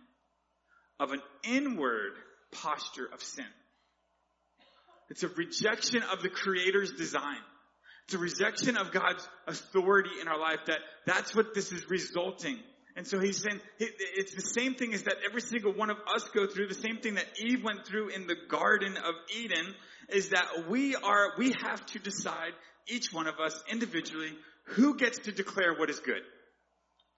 [0.98, 2.12] of an inward
[2.52, 3.44] posture of sin.
[5.10, 7.36] It's a rejection of the Creator's design.
[8.06, 12.56] It's a rejection of God's authority in our life that that's what this is resulting
[12.96, 16.24] and so he's saying, it's the same thing as that every single one of us
[16.34, 19.74] go through, the same thing that Eve went through in the Garden of Eden,
[20.08, 22.52] is that we are, we have to decide,
[22.88, 24.32] each one of us individually,
[24.68, 26.22] who gets to declare what is good.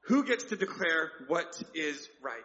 [0.07, 2.43] Who gets to declare what is right?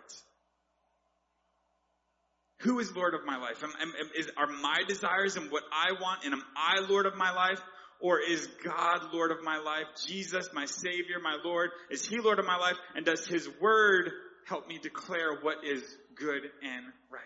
[2.59, 3.63] Who is Lord of my life?
[3.63, 7.15] Am, am, is, are my desires and what I want, and am I Lord of
[7.15, 7.61] my life?
[8.03, 9.85] Or is God Lord of my life?
[10.05, 12.75] Jesus, my Savior, my Lord, is He Lord of my life?
[12.95, 14.11] And does His Word
[14.45, 15.81] help me declare what is
[16.15, 17.21] good and right?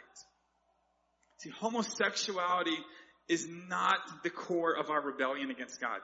[1.39, 2.77] See, homosexuality
[3.27, 5.99] is not the core of our rebellion against God.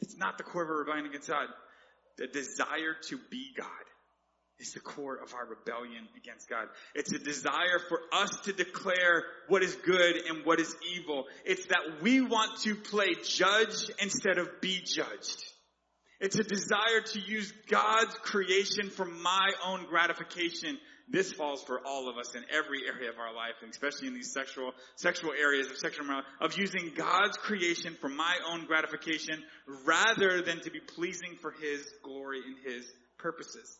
[0.00, 1.46] It's not the core of our rebellion against God.
[2.18, 3.66] The desire to be God
[4.58, 6.68] is the core of our rebellion against God.
[6.94, 11.24] It's a desire for us to declare what is good and what is evil.
[11.44, 15.44] It's that we want to play judge instead of be judged.
[16.20, 20.78] It's a desire to use God's creation for my own gratification.
[21.08, 24.14] This falls for all of us in every area of our life, and especially in
[24.14, 29.42] these sexual, sexual areas of sexual morality, of using God's creation for my own gratification
[29.84, 33.76] rather than to be pleasing for His glory and His purposes.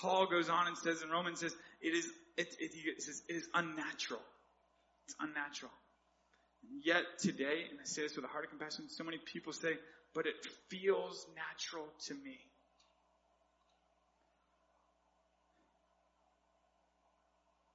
[0.00, 2.06] Paul goes on and says in Romans, says it is
[2.36, 4.20] it, it, it says it is unnatural.
[5.06, 5.72] It's unnatural.
[6.82, 9.74] Yet today, and I say this with a heart of compassion, so many people say,
[10.14, 10.34] but it
[10.68, 12.38] feels natural to me.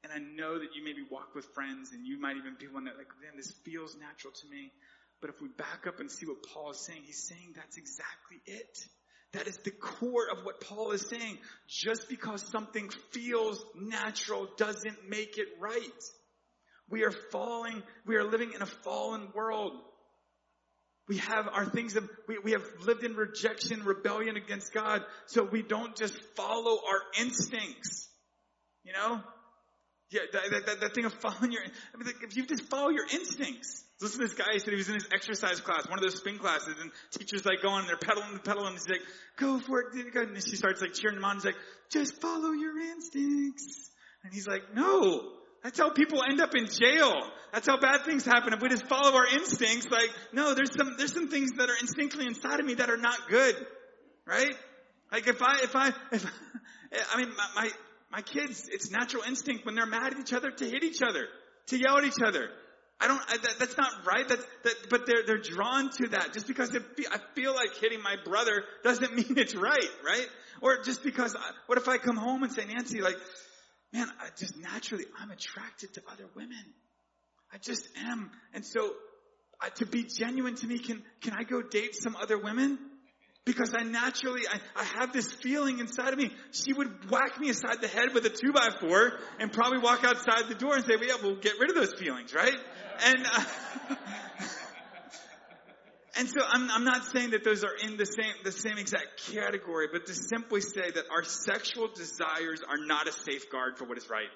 [0.03, 2.85] And I know that you maybe walk with friends and you might even be one
[2.85, 4.71] that like, man, this feels natural to me.
[5.21, 8.41] But if we back up and see what Paul is saying, he's saying that's exactly
[8.45, 8.88] it.
[9.33, 11.37] That is the core of what Paul is saying.
[11.67, 15.79] Just because something feels natural doesn't make it right.
[16.89, 19.73] We are falling, we are living in a fallen world.
[21.07, 25.43] We have our things of, we, we have lived in rejection, rebellion against God, so
[25.43, 28.07] we don't just follow our instincts.
[28.83, 29.21] You know?
[30.12, 33.06] Yeah, that, that, that thing of following your, I mean, if you just follow your
[33.13, 33.84] instincts.
[34.02, 36.15] Listen to this guy, he said he was in his exercise class, one of those
[36.15, 39.02] spin classes, and teachers like going, and they're pedaling and pedaling, and he's like,
[39.36, 40.22] go for it, go.
[40.22, 41.58] and she starts like cheering him on, he's like,
[41.91, 43.91] just follow your instincts.
[44.24, 45.32] And he's like, no,
[45.63, 47.13] that's how people end up in jail.
[47.52, 48.54] That's how bad things happen.
[48.54, 51.78] If we just follow our instincts, like, no, there's some, there's some things that are
[51.80, 53.56] instinctively inside of me that are not good.
[54.26, 54.56] Right?
[55.12, 56.26] Like if I, if I, if,
[57.13, 57.69] I mean, my, my,
[58.12, 61.28] my kids, it's natural instinct when they're mad at each other to hit each other,
[61.67, 62.50] to yell at each other.
[63.02, 64.28] I don't, I, that, that's not right.
[64.28, 66.34] That's, that, but they're, they're drawn to that.
[66.34, 70.28] Just because it, I feel like hitting my brother doesn't mean it's right, right?
[70.62, 73.15] Or just because, I, what if I come home and say, Nancy, like,
[73.93, 76.63] man, I just naturally, I'm attracted to other women.
[77.54, 78.32] I just am.
[78.54, 78.91] And so,
[79.62, 82.80] uh, to be genuine to me, can, can I go date some other women?
[83.45, 86.32] Because I naturally, I, I have this feeling inside of me.
[86.52, 90.04] She would whack me aside the head with a two by four and probably walk
[90.04, 92.58] outside the door and say, well, yeah, we'll get rid of those feelings, right?
[93.06, 93.45] And, uh,
[96.17, 99.32] and so I'm, I'm not saying that those are in the same, the same exact
[99.32, 103.97] category, but to simply say that our sexual desires are not a safeguard for what
[103.97, 104.30] is right.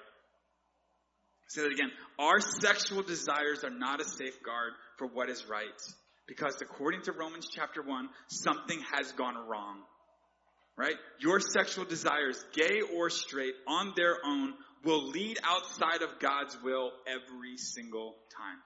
[1.48, 1.90] Say that again.
[2.18, 5.80] Our sexual desires are not a safeguard for what is right.
[6.26, 9.82] Because according to Romans chapter 1, something has gone wrong.
[10.76, 10.96] Right?
[11.20, 16.90] Your sexual desires, gay or straight, on their own, will lead outside of God's will
[17.06, 18.58] every single time.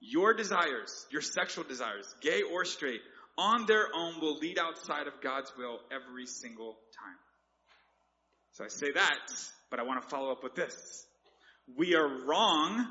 [0.00, 3.00] Your desires, your sexual desires, gay or straight,
[3.38, 7.16] on their own will lead outside of God's will every single time.
[8.52, 9.30] So I say that,
[9.70, 11.06] but I want to follow up with this.
[11.78, 12.86] We are wrong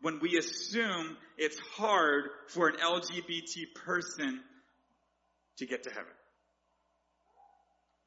[0.00, 4.40] when we assume it's hard for an LGBT person
[5.58, 6.12] to get to heaven.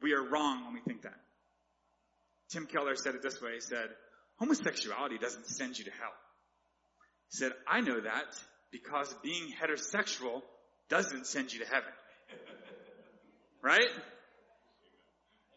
[0.02, 1.19] We are wrong when we think that.
[2.49, 3.56] Tim Keller said it this way.
[3.56, 3.89] He said,
[4.38, 6.13] homosexuality doesn't send you to hell.
[7.32, 8.36] He said, I know that
[8.71, 10.41] because being heterosexual
[10.89, 11.91] doesn't send you to heaven.
[13.62, 13.89] Right?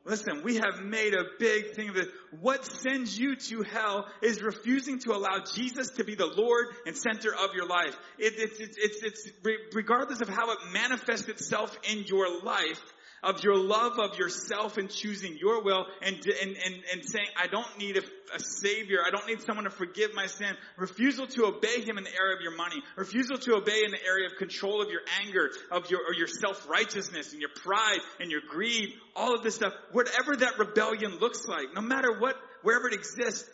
[0.05, 2.09] Listen, we have made a big thing of it.
[2.41, 6.97] What sends you to hell is refusing to allow Jesus to be the Lord and
[6.97, 7.97] center of your life.
[8.19, 12.83] It, it's, it's, it's, it's, regardless of how it manifests itself in your life,
[13.23, 17.47] of your love of yourself and choosing your will and, and, and, and saying, I
[17.47, 18.03] don't need a,
[18.35, 18.99] a, savior.
[19.07, 20.57] I don't need someone to forgive my sin.
[20.77, 22.83] Refusal to obey him in the area of your money.
[22.97, 26.27] Refusal to obey in the area of control of your anger, of your, or your
[26.27, 29.73] self-righteousness and your pride and your greed, all of this stuff.
[29.93, 33.49] Whatever that rebellion looks like, no matter what, wherever it exists,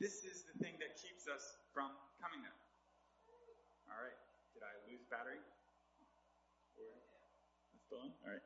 [0.00, 1.86] this is the thing that keeps us from
[2.20, 2.58] coming there.
[3.94, 4.18] All right.
[4.54, 5.38] Did I lose battery?
[7.92, 8.42] All right.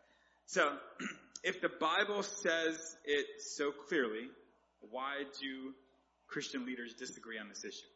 [0.46, 0.72] So,
[1.44, 4.28] if the Bible says it so clearly,
[4.90, 5.72] why do
[6.28, 7.86] Christian leaders disagree on this issue?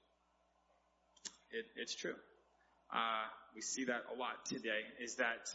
[1.53, 2.15] It, it's true.
[2.93, 4.81] Uh, we see that a lot today.
[5.01, 5.49] Is that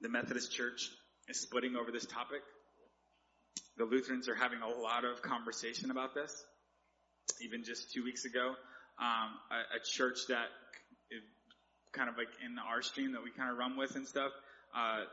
[0.00, 0.88] the Methodist Church
[1.28, 2.42] is splitting over this topic?
[3.78, 6.44] The Lutherans are having a lot of conversation about this.
[7.40, 8.54] Even just two weeks ago,
[9.00, 10.48] um, a, a church that
[11.92, 14.32] kind of like in our stream that we kind of run with and stuff.
[14.74, 15.04] Uh,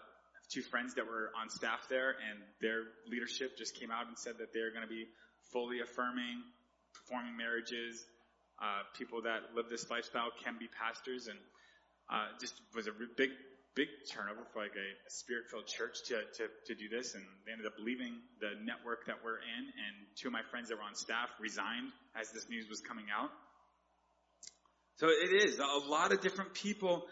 [0.50, 4.36] two friends that were on staff there and their leadership just came out and said
[4.40, 5.06] that they're going to be
[5.52, 6.44] fully affirming
[6.94, 8.04] performing marriages.
[8.58, 11.38] Uh, people that live this lifestyle can be pastors and,
[12.10, 13.30] uh, just was a big,
[13.76, 17.52] big turnover for like a, a spirit-filled church to, to, to do this and they
[17.52, 20.88] ended up leaving the network that we're in and two of my friends that were
[20.88, 23.30] on staff resigned as this news was coming out.
[24.98, 25.60] So it is.
[25.60, 27.06] A lot of different people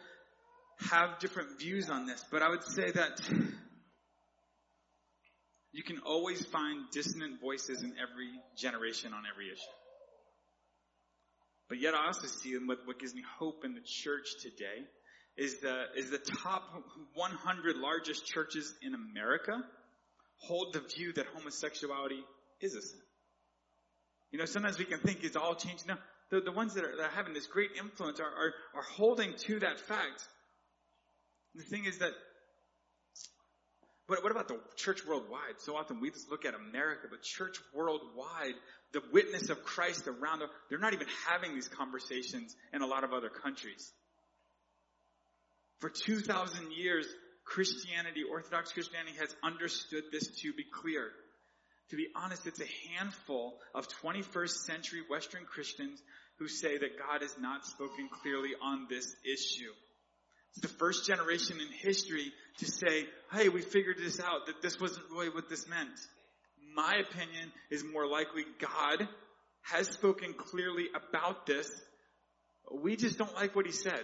[0.79, 3.21] have different views on this, but I would say that
[5.71, 9.61] you can always find dissonant voices in every generation on every issue.
[11.69, 14.85] But yet I also see, and what, what gives me hope in the church today
[15.37, 16.63] is the, is the top
[17.13, 19.63] 100 largest churches in America
[20.37, 22.23] hold the view that homosexuality
[22.61, 22.99] is a sin.
[24.31, 25.87] You know, sometimes we can think it's all changed.
[25.87, 25.95] No,
[26.31, 29.33] the, the ones that are, that are having this great influence are, are, are holding
[29.45, 30.23] to that fact.
[31.55, 32.11] The thing is that,
[34.07, 35.59] but what about the church worldwide?
[35.59, 38.55] So often we just look at America, but church worldwide,
[38.93, 43.03] the witness of Christ around, the, they're not even having these conversations in a lot
[43.03, 43.91] of other countries.
[45.79, 47.05] For 2,000 years,
[47.45, 51.11] Christianity, Orthodox Christianity has understood this to be clear.
[51.89, 56.01] To be honest, it's a handful of 21st century Western Christians
[56.39, 59.71] who say that God has not spoken clearly on this issue.
[60.51, 64.79] It's the first generation in history to say, hey, we figured this out, that this
[64.79, 65.99] wasn't really what this meant.
[66.73, 69.07] My opinion is more likely God
[69.61, 71.69] has spoken clearly about this.
[72.71, 74.03] We just don't like what he said.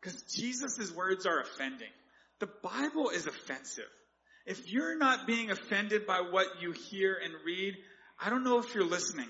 [0.00, 1.88] Because Jesus' words are offending.
[2.40, 3.84] The Bible is offensive.
[4.48, 7.74] If you're not being offended by what you hear and read,
[8.18, 9.28] I don't know if you're listening.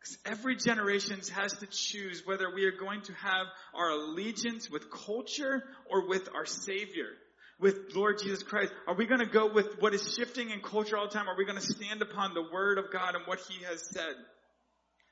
[0.00, 4.90] Because every generation has to choose whether we are going to have our allegiance with
[4.90, 7.08] culture or with our Savior,
[7.60, 8.72] with Lord Jesus Christ.
[8.86, 11.28] Are we going to go with what is shifting in culture all the time?
[11.28, 14.14] Are we going to stand upon the Word of God and what He has said?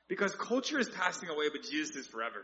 [0.07, 2.43] Because culture is passing away, but Jesus is forever.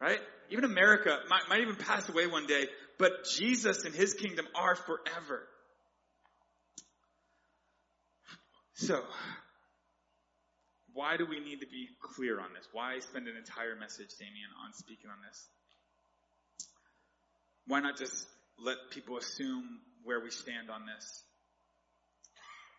[0.00, 0.20] Right?
[0.50, 2.66] Even America might, might even pass away one day,
[2.98, 5.46] but Jesus and His kingdom are forever.
[8.74, 9.02] So,
[10.92, 12.66] why do we need to be clear on this?
[12.72, 15.48] Why spend an entire message, Damien, on speaking on this?
[17.66, 18.26] Why not just
[18.62, 21.24] let people assume where we stand on this?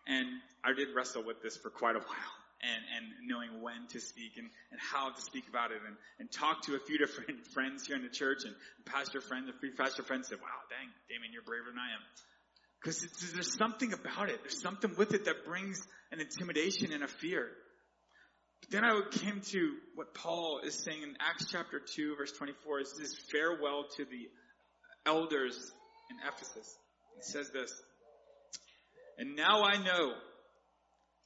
[0.06, 0.26] And
[0.64, 4.36] I did wrestle with this for quite a while and, and knowing when to speak
[4.36, 7.86] and, and how to speak about it and, and talk to a few different friends
[7.86, 8.54] here in the church and
[8.84, 12.02] pastor friends, a few pastor friends said, wow, dang, Damien, you're braver than I am.
[12.80, 13.00] Because
[13.34, 14.40] there's something about it.
[14.42, 15.80] There's something with it that brings
[16.12, 17.48] an intimidation and a fear.
[18.60, 22.80] But then I came to what Paul is saying in Acts chapter 2 verse 24
[22.80, 24.28] is this farewell to the
[25.06, 25.56] elders
[26.10, 26.76] in Ephesus.
[27.18, 27.72] It says this,
[29.18, 30.12] and now I know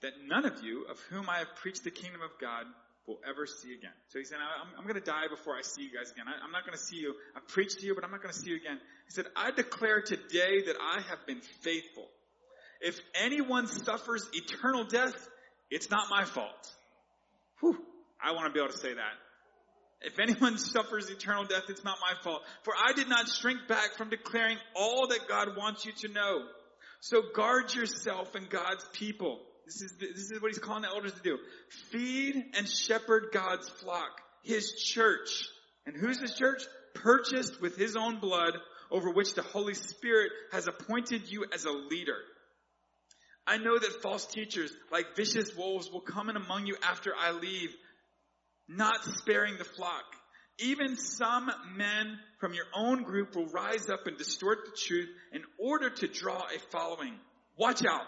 [0.03, 2.67] that none of you of whom I have preached the kingdom of God
[3.07, 3.95] will ever see again.
[4.09, 6.27] So he said, I'm, I'm going to die before I see you guys again.
[6.29, 7.15] I, am not going to see you.
[7.37, 8.79] I've preached to you, but I'm not going to see you again.
[9.07, 12.07] He said, I declare today that I have been faithful.
[12.81, 15.15] If anyone suffers eternal death,
[15.71, 16.71] it's not my fault.
[17.61, 17.79] Whew,
[18.23, 19.15] I want to be able to say that.
[20.03, 22.43] If anyone suffers eternal death, it's not my fault.
[22.63, 26.43] For I did not shrink back from declaring all that God wants you to know.
[27.01, 29.41] So guard yourself and God's people.
[29.73, 31.39] This is, this is what he's calling the elders to do.
[31.91, 35.49] Feed and shepherd God's flock, his church.
[35.87, 36.63] And who's his church?
[36.95, 38.55] Purchased with his own blood
[38.91, 42.19] over which the Holy Spirit has appointed you as a leader.
[43.47, 47.33] I know that false teachers like vicious wolves will come in among you after I
[47.33, 47.71] leave,
[48.69, 50.05] not sparing the flock.
[50.59, 55.43] Even some men from your own group will rise up and distort the truth in
[55.59, 57.15] order to draw a following.
[57.57, 58.07] Watch out.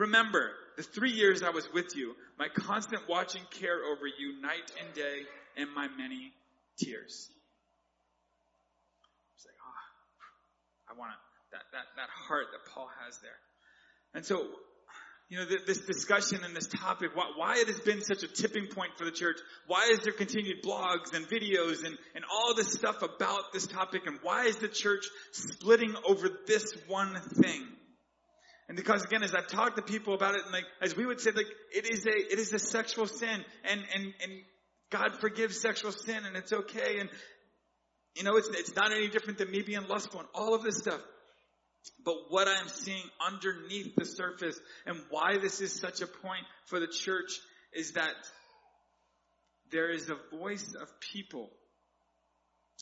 [0.00, 4.72] Remember the three years I was with you, my constant watching care over you night
[4.82, 5.18] and day,
[5.58, 6.32] and my many
[6.78, 7.28] tears.
[9.36, 11.12] It's like, ah, oh, I want
[11.52, 13.36] that, that, that heart that Paul has there.
[14.14, 14.48] And so,
[15.28, 18.68] you know, this discussion and this topic, why, why, it has been such a tipping
[18.68, 19.36] point for the church,
[19.66, 24.06] why is there continued blogs and videos and, and all this stuff about this topic,
[24.06, 27.66] and why is the church splitting over this one thing?
[28.70, 31.20] And because again, as I've talked to people about it, and like, as we would
[31.20, 34.32] say, like, it is a, it is a sexual sin, and, and, and
[34.90, 37.08] God forgives sexual sin, and it's okay, and,
[38.14, 40.78] you know, it's, it's not any different than me being lustful, and all of this
[40.78, 41.00] stuff.
[42.04, 46.78] But what I'm seeing underneath the surface, and why this is such a point for
[46.78, 47.40] the church,
[47.72, 48.14] is that
[49.72, 51.50] there is a voice of people.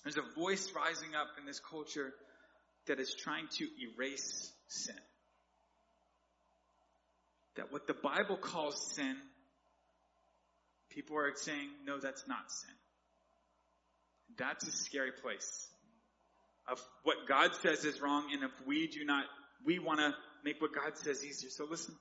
[0.05, 2.12] There's a voice rising up in this culture
[2.89, 3.66] that is trying to
[3.97, 4.95] erase sin
[7.59, 9.17] that what the Bible calls sin,
[10.91, 12.75] people are saying, no, that's not sin.
[14.39, 15.69] That's a scary place
[16.71, 19.25] of what God says is wrong, and if we do not,
[19.65, 21.51] we want to make what God says easier.
[21.51, 21.95] So listen,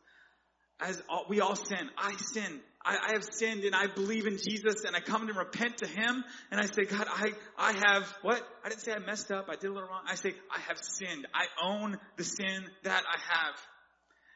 [0.80, 2.60] as all, we all sin, I sin.
[2.86, 5.88] I, I, have sinned and I believe in Jesus and I come and repent to
[5.88, 8.42] Him and I say, God, I, I have, what?
[8.64, 9.48] I didn't say I messed up.
[9.50, 10.04] I did a little wrong.
[10.08, 11.28] I say, I have sinned.
[11.34, 13.56] I own the sin that I have.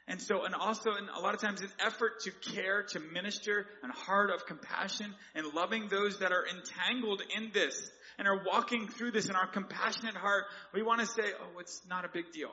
[0.08, 3.66] And so, and also, and a lot of times, an effort to care, to minister,
[3.84, 8.88] and heart of compassion, and loving those that are entangled in this and are walking
[8.88, 12.32] through this in our compassionate heart, we want to say, oh, it's not a big
[12.32, 12.52] deal.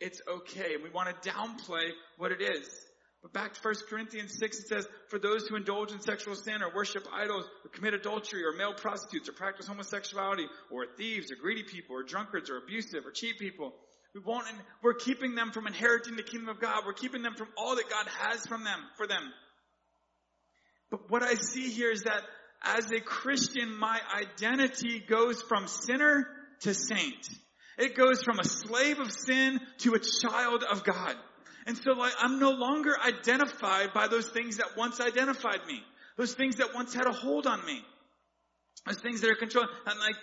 [0.00, 0.74] It's okay.
[0.74, 2.68] And we want to downplay what it is.
[3.22, 6.62] But back to 1 Corinthians 6, it says, for those who indulge in sexual sin
[6.62, 11.36] or worship idols or commit adultery or male prostitutes or practice homosexuality or thieves or
[11.36, 13.74] greedy people or drunkards or abusive or cheat people,
[14.14, 14.46] we won't,
[14.82, 16.82] we're keeping them from inheriting the kingdom of God.
[16.86, 19.22] We're keeping them from all that God has from them, for them.
[20.90, 22.22] But what I see here is that
[22.62, 26.26] as a Christian, my identity goes from sinner
[26.60, 27.28] to saint.
[27.78, 31.14] It goes from a slave of sin to a child of God.
[31.66, 35.82] And so like, I'm no longer identified by those things that once identified me.
[36.16, 37.82] Those things that once had a hold on me.
[38.86, 39.70] Those things that are controlling.
[39.84, 40.14] I'm like,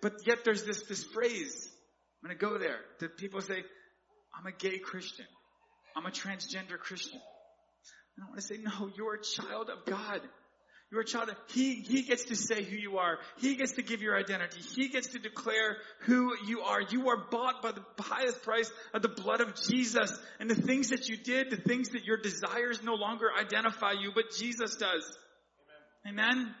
[0.00, 1.68] but yet there's this, this phrase.
[2.24, 3.62] I'm going to go there that people say,
[4.34, 5.26] I'm a gay Christian.
[5.94, 7.20] I'm a transgender Christian.
[8.16, 10.22] And I want to say, no, you're a child of God.
[10.90, 11.28] You're a child.
[11.28, 13.18] Of, he, he gets to say who you are.
[13.40, 14.62] He gets to give your identity.
[14.74, 16.80] He gets to declare who you are.
[16.80, 20.18] You are bought by the highest price of the blood of Jesus.
[20.40, 24.12] And the things that you did, the things that your desires no longer identify you,
[24.14, 25.18] but Jesus does.
[26.06, 26.24] Amen.
[26.24, 26.54] Amen?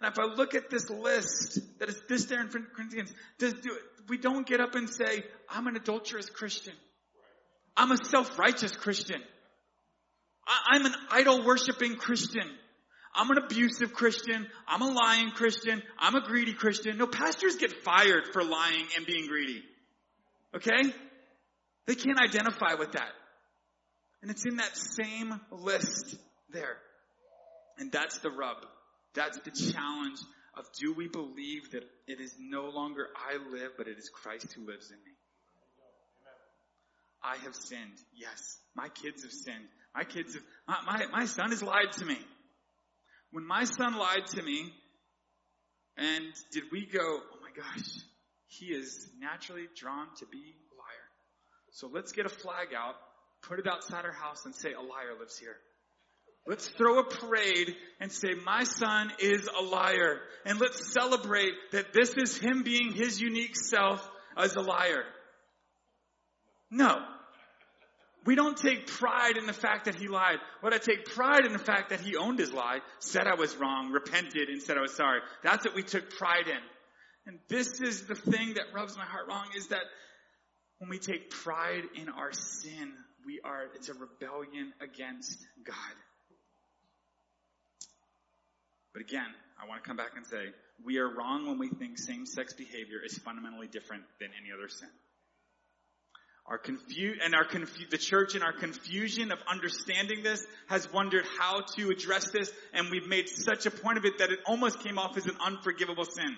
[0.00, 3.76] And if I look at this list that is this there in Corinthians, does do,
[4.08, 6.74] we don't get up and say, I'm an adulterous Christian.
[7.76, 9.20] I'm a self-righteous Christian.
[10.46, 12.48] I, I'm an idol worshiping Christian.
[13.14, 14.46] I'm an abusive Christian.
[14.66, 15.82] I'm a lying Christian.
[15.98, 16.98] I'm a greedy Christian.
[16.98, 19.62] No, pastors get fired for lying and being greedy.
[20.54, 20.92] Okay?
[21.86, 23.12] They can't identify with that.
[24.22, 26.16] And it's in that same list
[26.52, 26.76] there.
[27.78, 28.56] And that's the rub.
[29.14, 30.18] That's the challenge
[30.56, 34.52] of do we believe that it is no longer I live, but it is Christ
[34.52, 35.12] who lives in me?
[37.22, 37.98] I have sinned.
[38.14, 38.58] Yes.
[38.74, 39.64] My kids have sinned.
[39.94, 42.18] My kids have, my, my, my son has lied to me.
[43.30, 44.72] When my son lied to me,
[45.96, 47.88] and did we go, oh my gosh,
[48.46, 51.08] he is naturally drawn to be a liar.
[51.70, 52.94] So let's get a flag out,
[53.42, 55.56] put it outside our house and say a liar lives here.
[56.46, 60.20] Let's throw a parade and say, my son is a liar.
[60.44, 65.04] And let's celebrate that this is him being his unique self as a liar.
[66.70, 66.98] No.
[68.26, 70.38] We don't take pride in the fact that he lied.
[70.60, 73.54] What I take pride in the fact that he owned his lie, said I was
[73.56, 75.20] wrong, repented and said I was sorry.
[75.42, 76.60] That's what we took pride in.
[77.26, 79.82] And this is the thing that rubs my heart wrong is that
[80.78, 82.92] when we take pride in our sin,
[83.26, 85.76] we are, it's a rebellion against God.
[88.94, 89.26] But again,
[89.60, 90.46] I want to come back and say,
[90.84, 94.88] we are wrong when we think same-sex behavior is fundamentally different than any other sin.
[96.46, 101.24] Our confu- and our confu- the church in our confusion of understanding this has wondered
[101.38, 104.80] how to address this, and we've made such a point of it that it almost
[104.80, 106.36] came off as an unforgivable sin.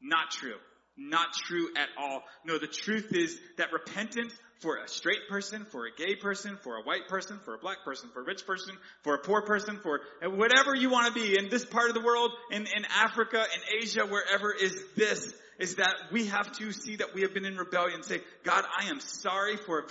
[0.00, 0.56] Not true.
[0.96, 2.22] Not true at all.
[2.44, 6.76] No, the truth is that repentance for a straight person, for a gay person, for
[6.76, 9.78] a white person, for a black person, for a rich person, for a poor person,
[9.82, 13.44] for whatever you want to be in this part of the world, in, in Africa,
[13.54, 17.44] in Asia, wherever is this, is that we have to see that we have been
[17.44, 18.02] in rebellion.
[18.02, 19.84] Say, God, I am sorry for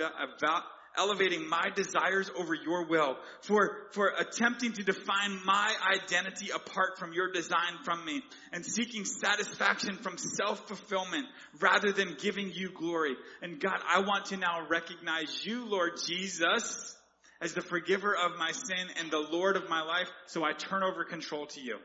[0.98, 7.14] elevating my desires over your will, for, for attempting to define my identity apart from
[7.14, 8.22] your design from me,
[8.52, 11.26] and seeking satisfaction from self-fulfillment
[11.60, 13.16] rather than giving you glory.
[13.42, 16.96] And God, I want to now recognize you, Lord Jesus,
[17.42, 20.84] as the forgiver of my sin and the Lord of my life, so I turn
[20.84, 21.78] over control to you.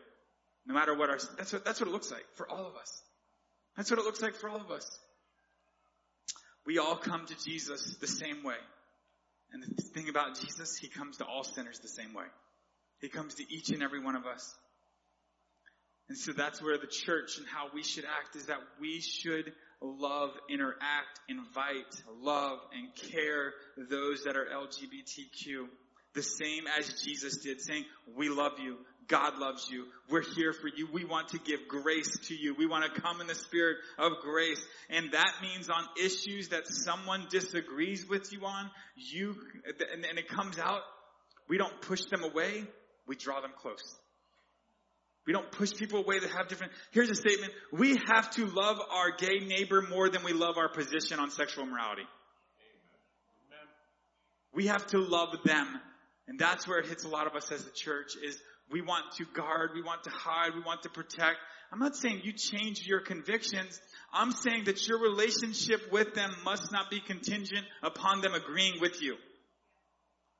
[0.66, 3.02] No matter what our, that's what, that's what it looks like for all of us.
[3.76, 4.98] That's what it looks like for all of us.
[6.66, 8.56] We all come to Jesus the same way.
[9.52, 12.26] And the thing about Jesus, He comes to all sinners the same way.
[13.00, 14.54] He comes to each and every one of us.
[16.08, 19.52] And so that's where the church and how we should act is that we should
[19.82, 23.52] love, interact, invite, love, and care
[23.90, 25.68] those that are LGBTQ
[26.16, 27.84] the same as Jesus did, saying,
[28.16, 28.78] we love you.
[29.08, 29.86] God loves you.
[30.10, 30.88] We're here for you.
[30.92, 32.54] We want to give grace to you.
[32.54, 34.60] We want to come in the spirit of grace.
[34.90, 39.36] And that means on issues that someone disagrees with you on, you,
[39.66, 40.80] and, and it comes out,
[41.48, 42.64] we don't push them away,
[43.06, 43.96] we draw them close.
[45.26, 48.78] We don't push people away that have different, here's a statement, we have to love
[48.92, 52.02] our gay neighbor more than we love our position on sexual morality.
[53.48, 53.66] Amen.
[54.54, 55.80] We have to love them.
[56.28, 58.38] And that's where it hits a lot of us as a church is
[58.70, 61.36] we want to guard, we want to hide, we want to protect.
[61.72, 63.80] I'm not saying you change your convictions.
[64.12, 69.02] I'm saying that your relationship with them must not be contingent upon them agreeing with
[69.02, 69.16] you.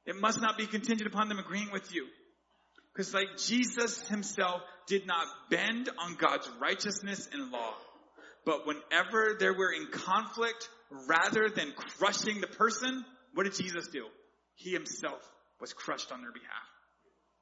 [0.06, 2.06] It must not be contingent upon them agreeing with you.
[2.92, 7.74] Because like Jesus himself did not bend on God's righteousness and law.
[8.44, 10.68] But whenever they were in conflict,
[11.08, 13.04] rather than crushing the person,
[13.34, 14.06] what did Jesus do?
[14.54, 15.20] He himself
[15.60, 16.75] was crushed on their behalf.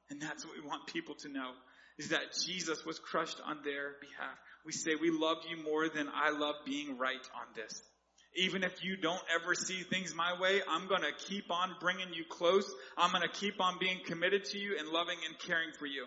[0.09, 1.51] And that's what we want people to know
[1.97, 4.37] is that Jesus was crushed on their behalf.
[4.65, 7.81] We say we love you more than I love being right on this.
[8.35, 12.25] Even if you don't ever see things my way, I'm gonna keep on bringing you
[12.29, 12.69] close.
[12.97, 16.05] I'm gonna keep on being committed to you and loving and caring for you.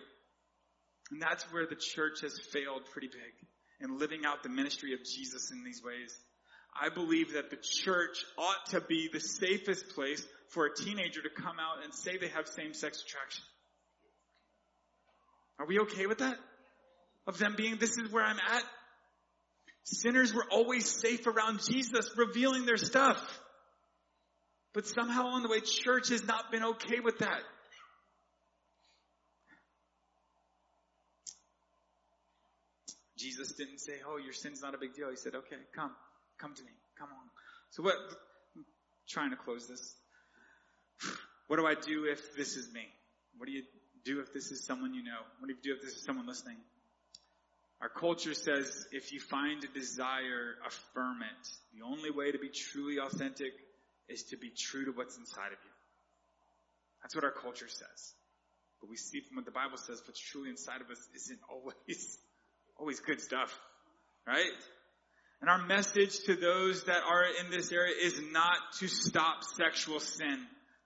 [1.11, 3.49] And that's where the church has failed pretty big
[3.81, 6.15] in living out the ministry of Jesus in these ways.
[6.79, 11.29] I believe that the church ought to be the safest place for a teenager to
[11.29, 13.43] come out and say they have same-sex attraction.
[15.59, 16.37] Are we okay with that?
[17.29, 18.63] of them being, this is where I'm at.
[19.83, 23.39] Sinners were always safe around Jesus, revealing their stuff.
[24.73, 27.41] But somehow on the way, church has not been okay with that.
[33.17, 35.09] Jesus didn't say, oh, your sin's not a big deal.
[35.09, 35.91] He said, okay, come,
[36.39, 37.29] come to me, come on.
[37.71, 37.95] So what,
[38.55, 38.65] I'm
[39.07, 39.95] trying to close this.
[41.47, 42.81] What do I do if this is me?
[43.39, 43.63] What do you
[44.03, 45.19] do if this is someone you know?
[45.39, 46.57] What do you do if this is someone listening?
[47.81, 51.47] Our culture says if you find a desire, affirm it.
[51.77, 53.53] The only way to be truly authentic
[54.09, 55.71] is to be true to what's inside of you.
[57.01, 58.13] That's what our culture says.
[58.81, 62.17] But we see from what the Bible says, what's truly inside of us isn't always,
[62.77, 63.57] always good stuff.
[64.27, 64.51] Right?
[65.41, 69.99] And our message to those that are in this area is not to stop sexual
[70.01, 70.37] sin.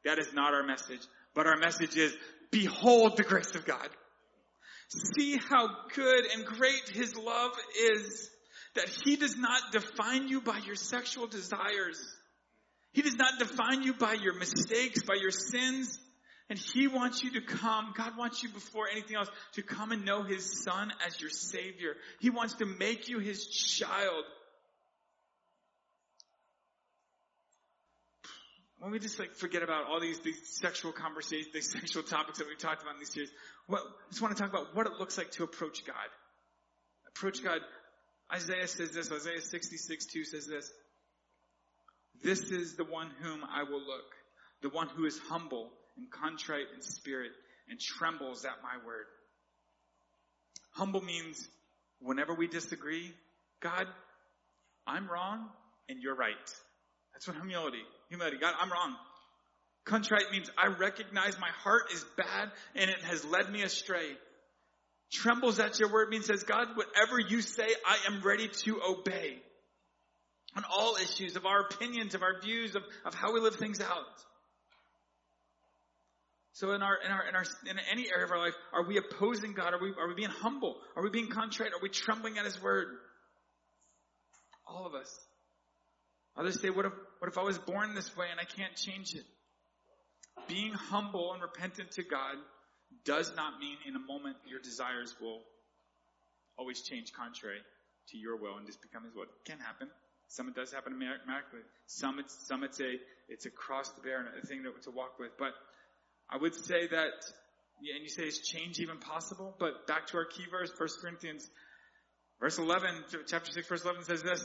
[0.06, 1.02] That is not our message.
[1.34, 2.16] But our message is,
[2.52, 3.90] behold the grace of God.
[5.16, 8.30] See how good and great His love is.
[8.76, 12.04] That He does not define you by your sexual desires.
[12.92, 16.00] He does not define you by your mistakes, by your sins.
[16.50, 20.06] And He wants you to come, God wants you before anything else to come and
[20.06, 21.96] know His Son as your Savior.
[22.20, 24.24] He wants to make you His child.
[28.84, 32.48] When we just like forget about all these, these sexual conversations, these sexual topics that
[32.50, 33.32] we've talked about in these series,
[33.66, 35.96] what, I just want to talk about what it looks like to approach God.
[37.08, 37.60] Approach God.
[38.34, 40.70] Isaiah says this, Isaiah 66 2 says this.
[42.22, 44.12] This is the one whom I will look,
[44.62, 47.32] the one who is humble and contrite in spirit
[47.70, 49.06] and trembles at my word.
[50.72, 51.48] Humble means
[52.02, 53.14] whenever we disagree,
[53.62, 53.88] God,
[54.86, 55.48] I'm wrong
[55.88, 56.36] and you're right.
[57.14, 58.38] That's what humility humility.
[58.40, 58.96] God, I'm wrong.
[59.86, 64.08] Contrite means I recognize my heart is bad and it has led me astray.
[65.12, 69.38] Trembles at your word means says, God, whatever you say, I am ready to obey.
[70.56, 73.82] On all issues of our opinions, of our views, of, of how we live things
[73.82, 74.06] out.
[76.54, 78.98] So in our, in our, in our, in any area of our life, are we
[78.98, 79.74] opposing God?
[79.74, 80.76] Are we, are we being humble?
[80.96, 81.72] Are we being contrite?
[81.72, 82.90] Are we trembling at His word?
[84.68, 85.10] All of us.
[86.36, 89.14] Others say, what if, what if I was born this way and I can't change
[89.14, 89.26] it?
[90.48, 92.36] Being humble and repentant to God
[93.06, 95.42] does not mean in a moment your desires will
[96.58, 97.60] always change contrary
[98.10, 99.24] to your will and just become His will.
[99.24, 99.90] It can happen.
[100.28, 101.62] Some it does happen automatically.
[101.86, 102.96] Some it's, some it's a,
[103.30, 105.32] it's a cross to bear and a thing to, to walk with.
[105.38, 105.54] But
[106.30, 107.14] I would say that,
[107.82, 109.56] yeah, and you say is change even possible?
[109.60, 111.48] But back to our key verse, 1 Corinthians,
[112.40, 112.90] verse 11,
[113.28, 114.44] chapter 6, verse 11 says this,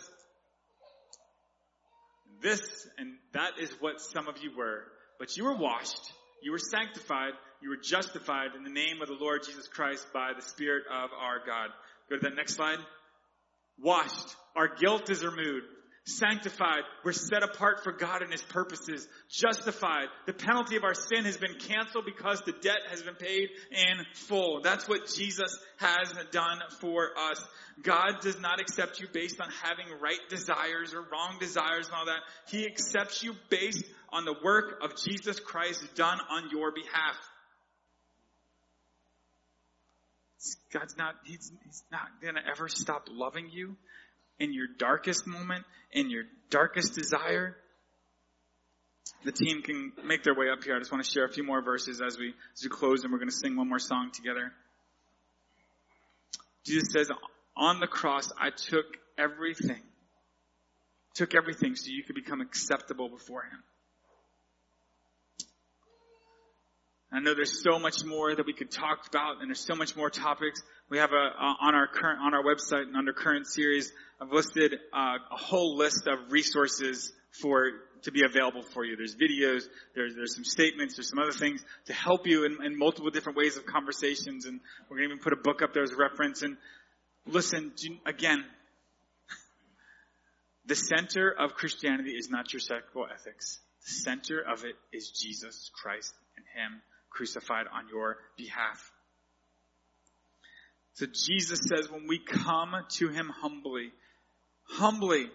[2.42, 2.60] this
[2.98, 4.84] and that is what some of you were.
[5.18, 6.12] But you were washed,
[6.42, 10.32] you were sanctified, you were justified in the name of the Lord Jesus Christ by
[10.36, 11.70] the Spirit of our God.
[12.08, 12.78] Go to that next slide.
[13.80, 14.36] Washed.
[14.56, 15.66] Our guilt is removed
[16.04, 16.82] sanctified.
[17.04, 19.06] We're set apart for God and His purposes.
[19.28, 20.06] Justified.
[20.26, 24.04] The penalty of our sin has been canceled because the debt has been paid in
[24.14, 24.60] full.
[24.62, 27.44] That's what Jesus has done for us.
[27.82, 32.06] God does not accept you based on having right desires or wrong desires and all
[32.06, 32.20] that.
[32.48, 37.16] He accepts you based on the work of Jesus Christ done on your behalf.
[40.72, 43.76] God's not, he's, he's not gonna ever stop loving you
[44.38, 47.56] in your darkest moment, in your darkest desire,
[49.24, 50.76] the team can make their way up here.
[50.76, 53.12] I just want to share a few more verses as we, as we close and
[53.12, 54.52] we're going to sing one more song together.
[56.64, 57.10] Jesus says,
[57.56, 58.86] on the cross, I took
[59.18, 59.82] everything.
[61.14, 63.62] Took everything so you could become acceptable before Him.
[67.10, 69.96] I know there's so much more that we could talk about and there's so much
[69.96, 70.62] more topics.
[70.90, 74.32] We have a, uh, on our current, on our website and under current series, I've
[74.32, 77.12] listed uh, a whole list of resources
[77.42, 77.70] for
[78.02, 78.96] to be available for you.
[78.96, 79.64] There's videos,
[79.94, 83.36] there's there's some statements, there's some other things to help you in, in multiple different
[83.36, 86.40] ways of conversations, and we're gonna even put a book up there as a reference.
[86.40, 86.56] And
[87.26, 87.72] listen,
[88.06, 88.42] again,
[90.64, 93.58] the center of Christianity is not your sexual ethics.
[93.84, 96.80] The center of it is Jesus Christ and Him
[97.10, 98.90] crucified on your behalf.
[100.98, 103.92] So Jesus says when we come to Him humbly,
[104.68, 105.26] humbly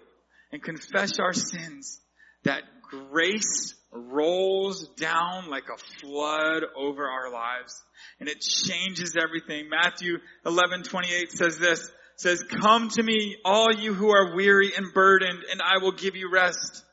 [0.51, 2.01] and confess our sins,
[2.43, 7.81] that grace rolls down like a flood over our lives
[8.19, 9.69] and it changes everything.
[9.69, 14.93] Matthew 11, 28 says this, says, come to me, all you who are weary and
[14.93, 16.83] burdened, and I will give you rest.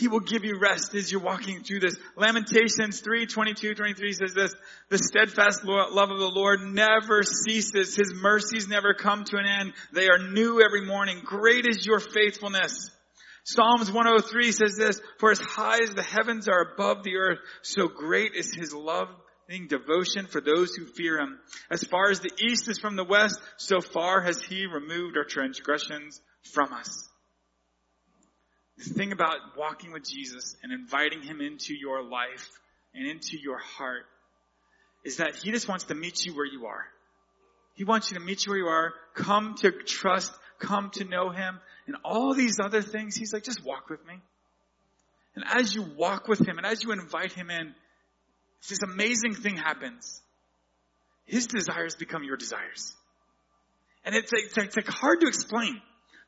[0.00, 1.94] He will give you rest as you're walking through this.
[2.16, 4.54] Lamentations 3, 22, 23 says this,
[4.88, 7.94] the steadfast love of the Lord never ceases.
[7.94, 9.74] His mercies never come to an end.
[9.92, 11.20] They are new every morning.
[11.22, 12.90] Great is your faithfulness.
[13.44, 17.86] Psalms 103 says this, for as high as the heavens are above the earth, so
[17.86, 21.38] great is his loving devotion for those who fear him.
[21.70, 25.24] As far as the east is from the west, so far has he removed our
[25.24, 26.22] transgressions
[26.54, 27.09] from us.
[28.82, 32.48] The thing about walking with Jesus and inviting him into your life
[32.94, 34.06] and into your heart
[35.04, 36.84] is that he just wants to meet you where you are.
[37.74, 41.28] He wants you to meet you where you are, come to trust, come to know
[41.28, 43.16] him, and all these other things.
[43.16, 44.14] He's like, just walk with me.
[45.34, 47.74] And as you walk with him and as you invite him in,
[48.68, 50.22] this amazing thing happens.
[51.26, 52.94] His desires become your desires.
[54.04, 55.80] And it's, it's, it's like hard to explain.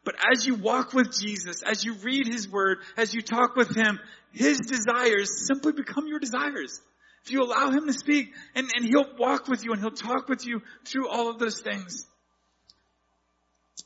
[0.04, 3.74] But as you walk with Jesus, as you read His Word, as you talk with
[3.76, 4.00] Him,
[4.32, 6.80] His desires simply become your desires.
[7.24, 10.28] If you allow Him to speak, and, and He'll walk with you and He'll talk
[10.28, 12.06] with you through all of those things.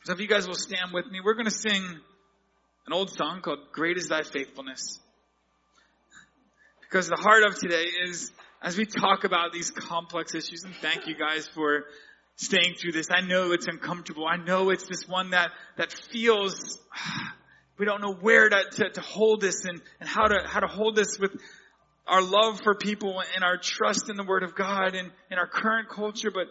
[0.05, 1.83] So if you guys will stand with me, we're going to sing
[2.87, 5.01] an old song called Great is Thy Faithfulness.
[6.81, 8.31] Because the heart of today is,
[8.63, 11.85] as we talk about these complex issues, and thank you guys for
[12.37, 13.09] staying through this.
[13.11, 14.27] I know it's uncomfortable.
[14.27, 16.79] I know it's this one that, that feels,
[17.79, 20.67] we don't know where to, to, to hold this and, and how to, how to
[20.67, 21.33] hold this with
[22.07, 25.47] our love for people and our trust in the Word of God and in our
[25.47, 26.47] current culture, but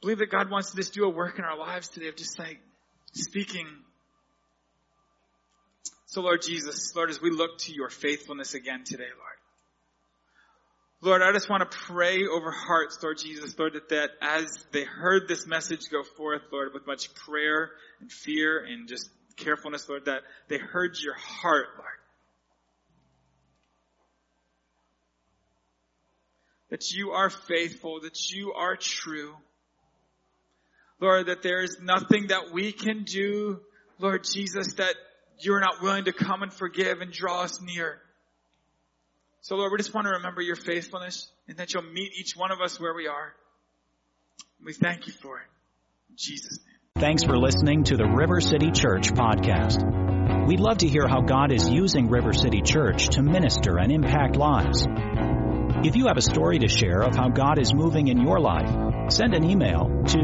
[0.00, 2.38] believe that God wants to just do a work in our lives today of just
[2.38, 2.58] like
[3.14, 3.66] speaking.
[6.06, 9.36] So Lord Jesus, Lord, as we look to your faithfulness again today, Lord,
[11.04, 14.84] Lord, I just want to pray over hearts, Lord Jesus, Lord, that, that as they
[14.84, 20.04] heard this message go forth, Lord, with much prayer and fear and just carefulness, Lord,
[20.04, 21.88] that they heard your heart, Lord.
[26.70, 29.34] That you are faithful, that you are true.
[31.00, 33.60] Lord, that there is nothing that we can do,
[33.98, 34.94] Lord Jesus, that
[35.40, 38.00] you're not willing to come and forgive and draw us near.
[39.42, 42.52] So Lord, we just want to remember your faithfulness and that you'll meet each one
[42.52, 43.34] of us where we are.
[44.64, 45.46] We thank you for it.
[46.10, 47.02] In Jesus' name.
[47.02, 50.46] Thanks for listening to the River City Church podcast.
[50.46, 54.36] We'd love to hear how God is using River City Church to minister and impact
[54.36, 54.86] lives.
[55.84, 59.10] If you have a story to share of how God is moving in your life,
[59.10, 60.20] send an email to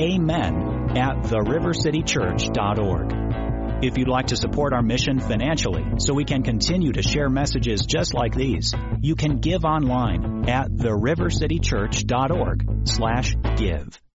[0.00, 3.47] amen at therivercitychurch.org.
[3.80, 7.86] If you'd like to support our mission financially so we can continue to share messages
[7.86, 14.00] just like these, you can give online at therivercitychurch.org slash give.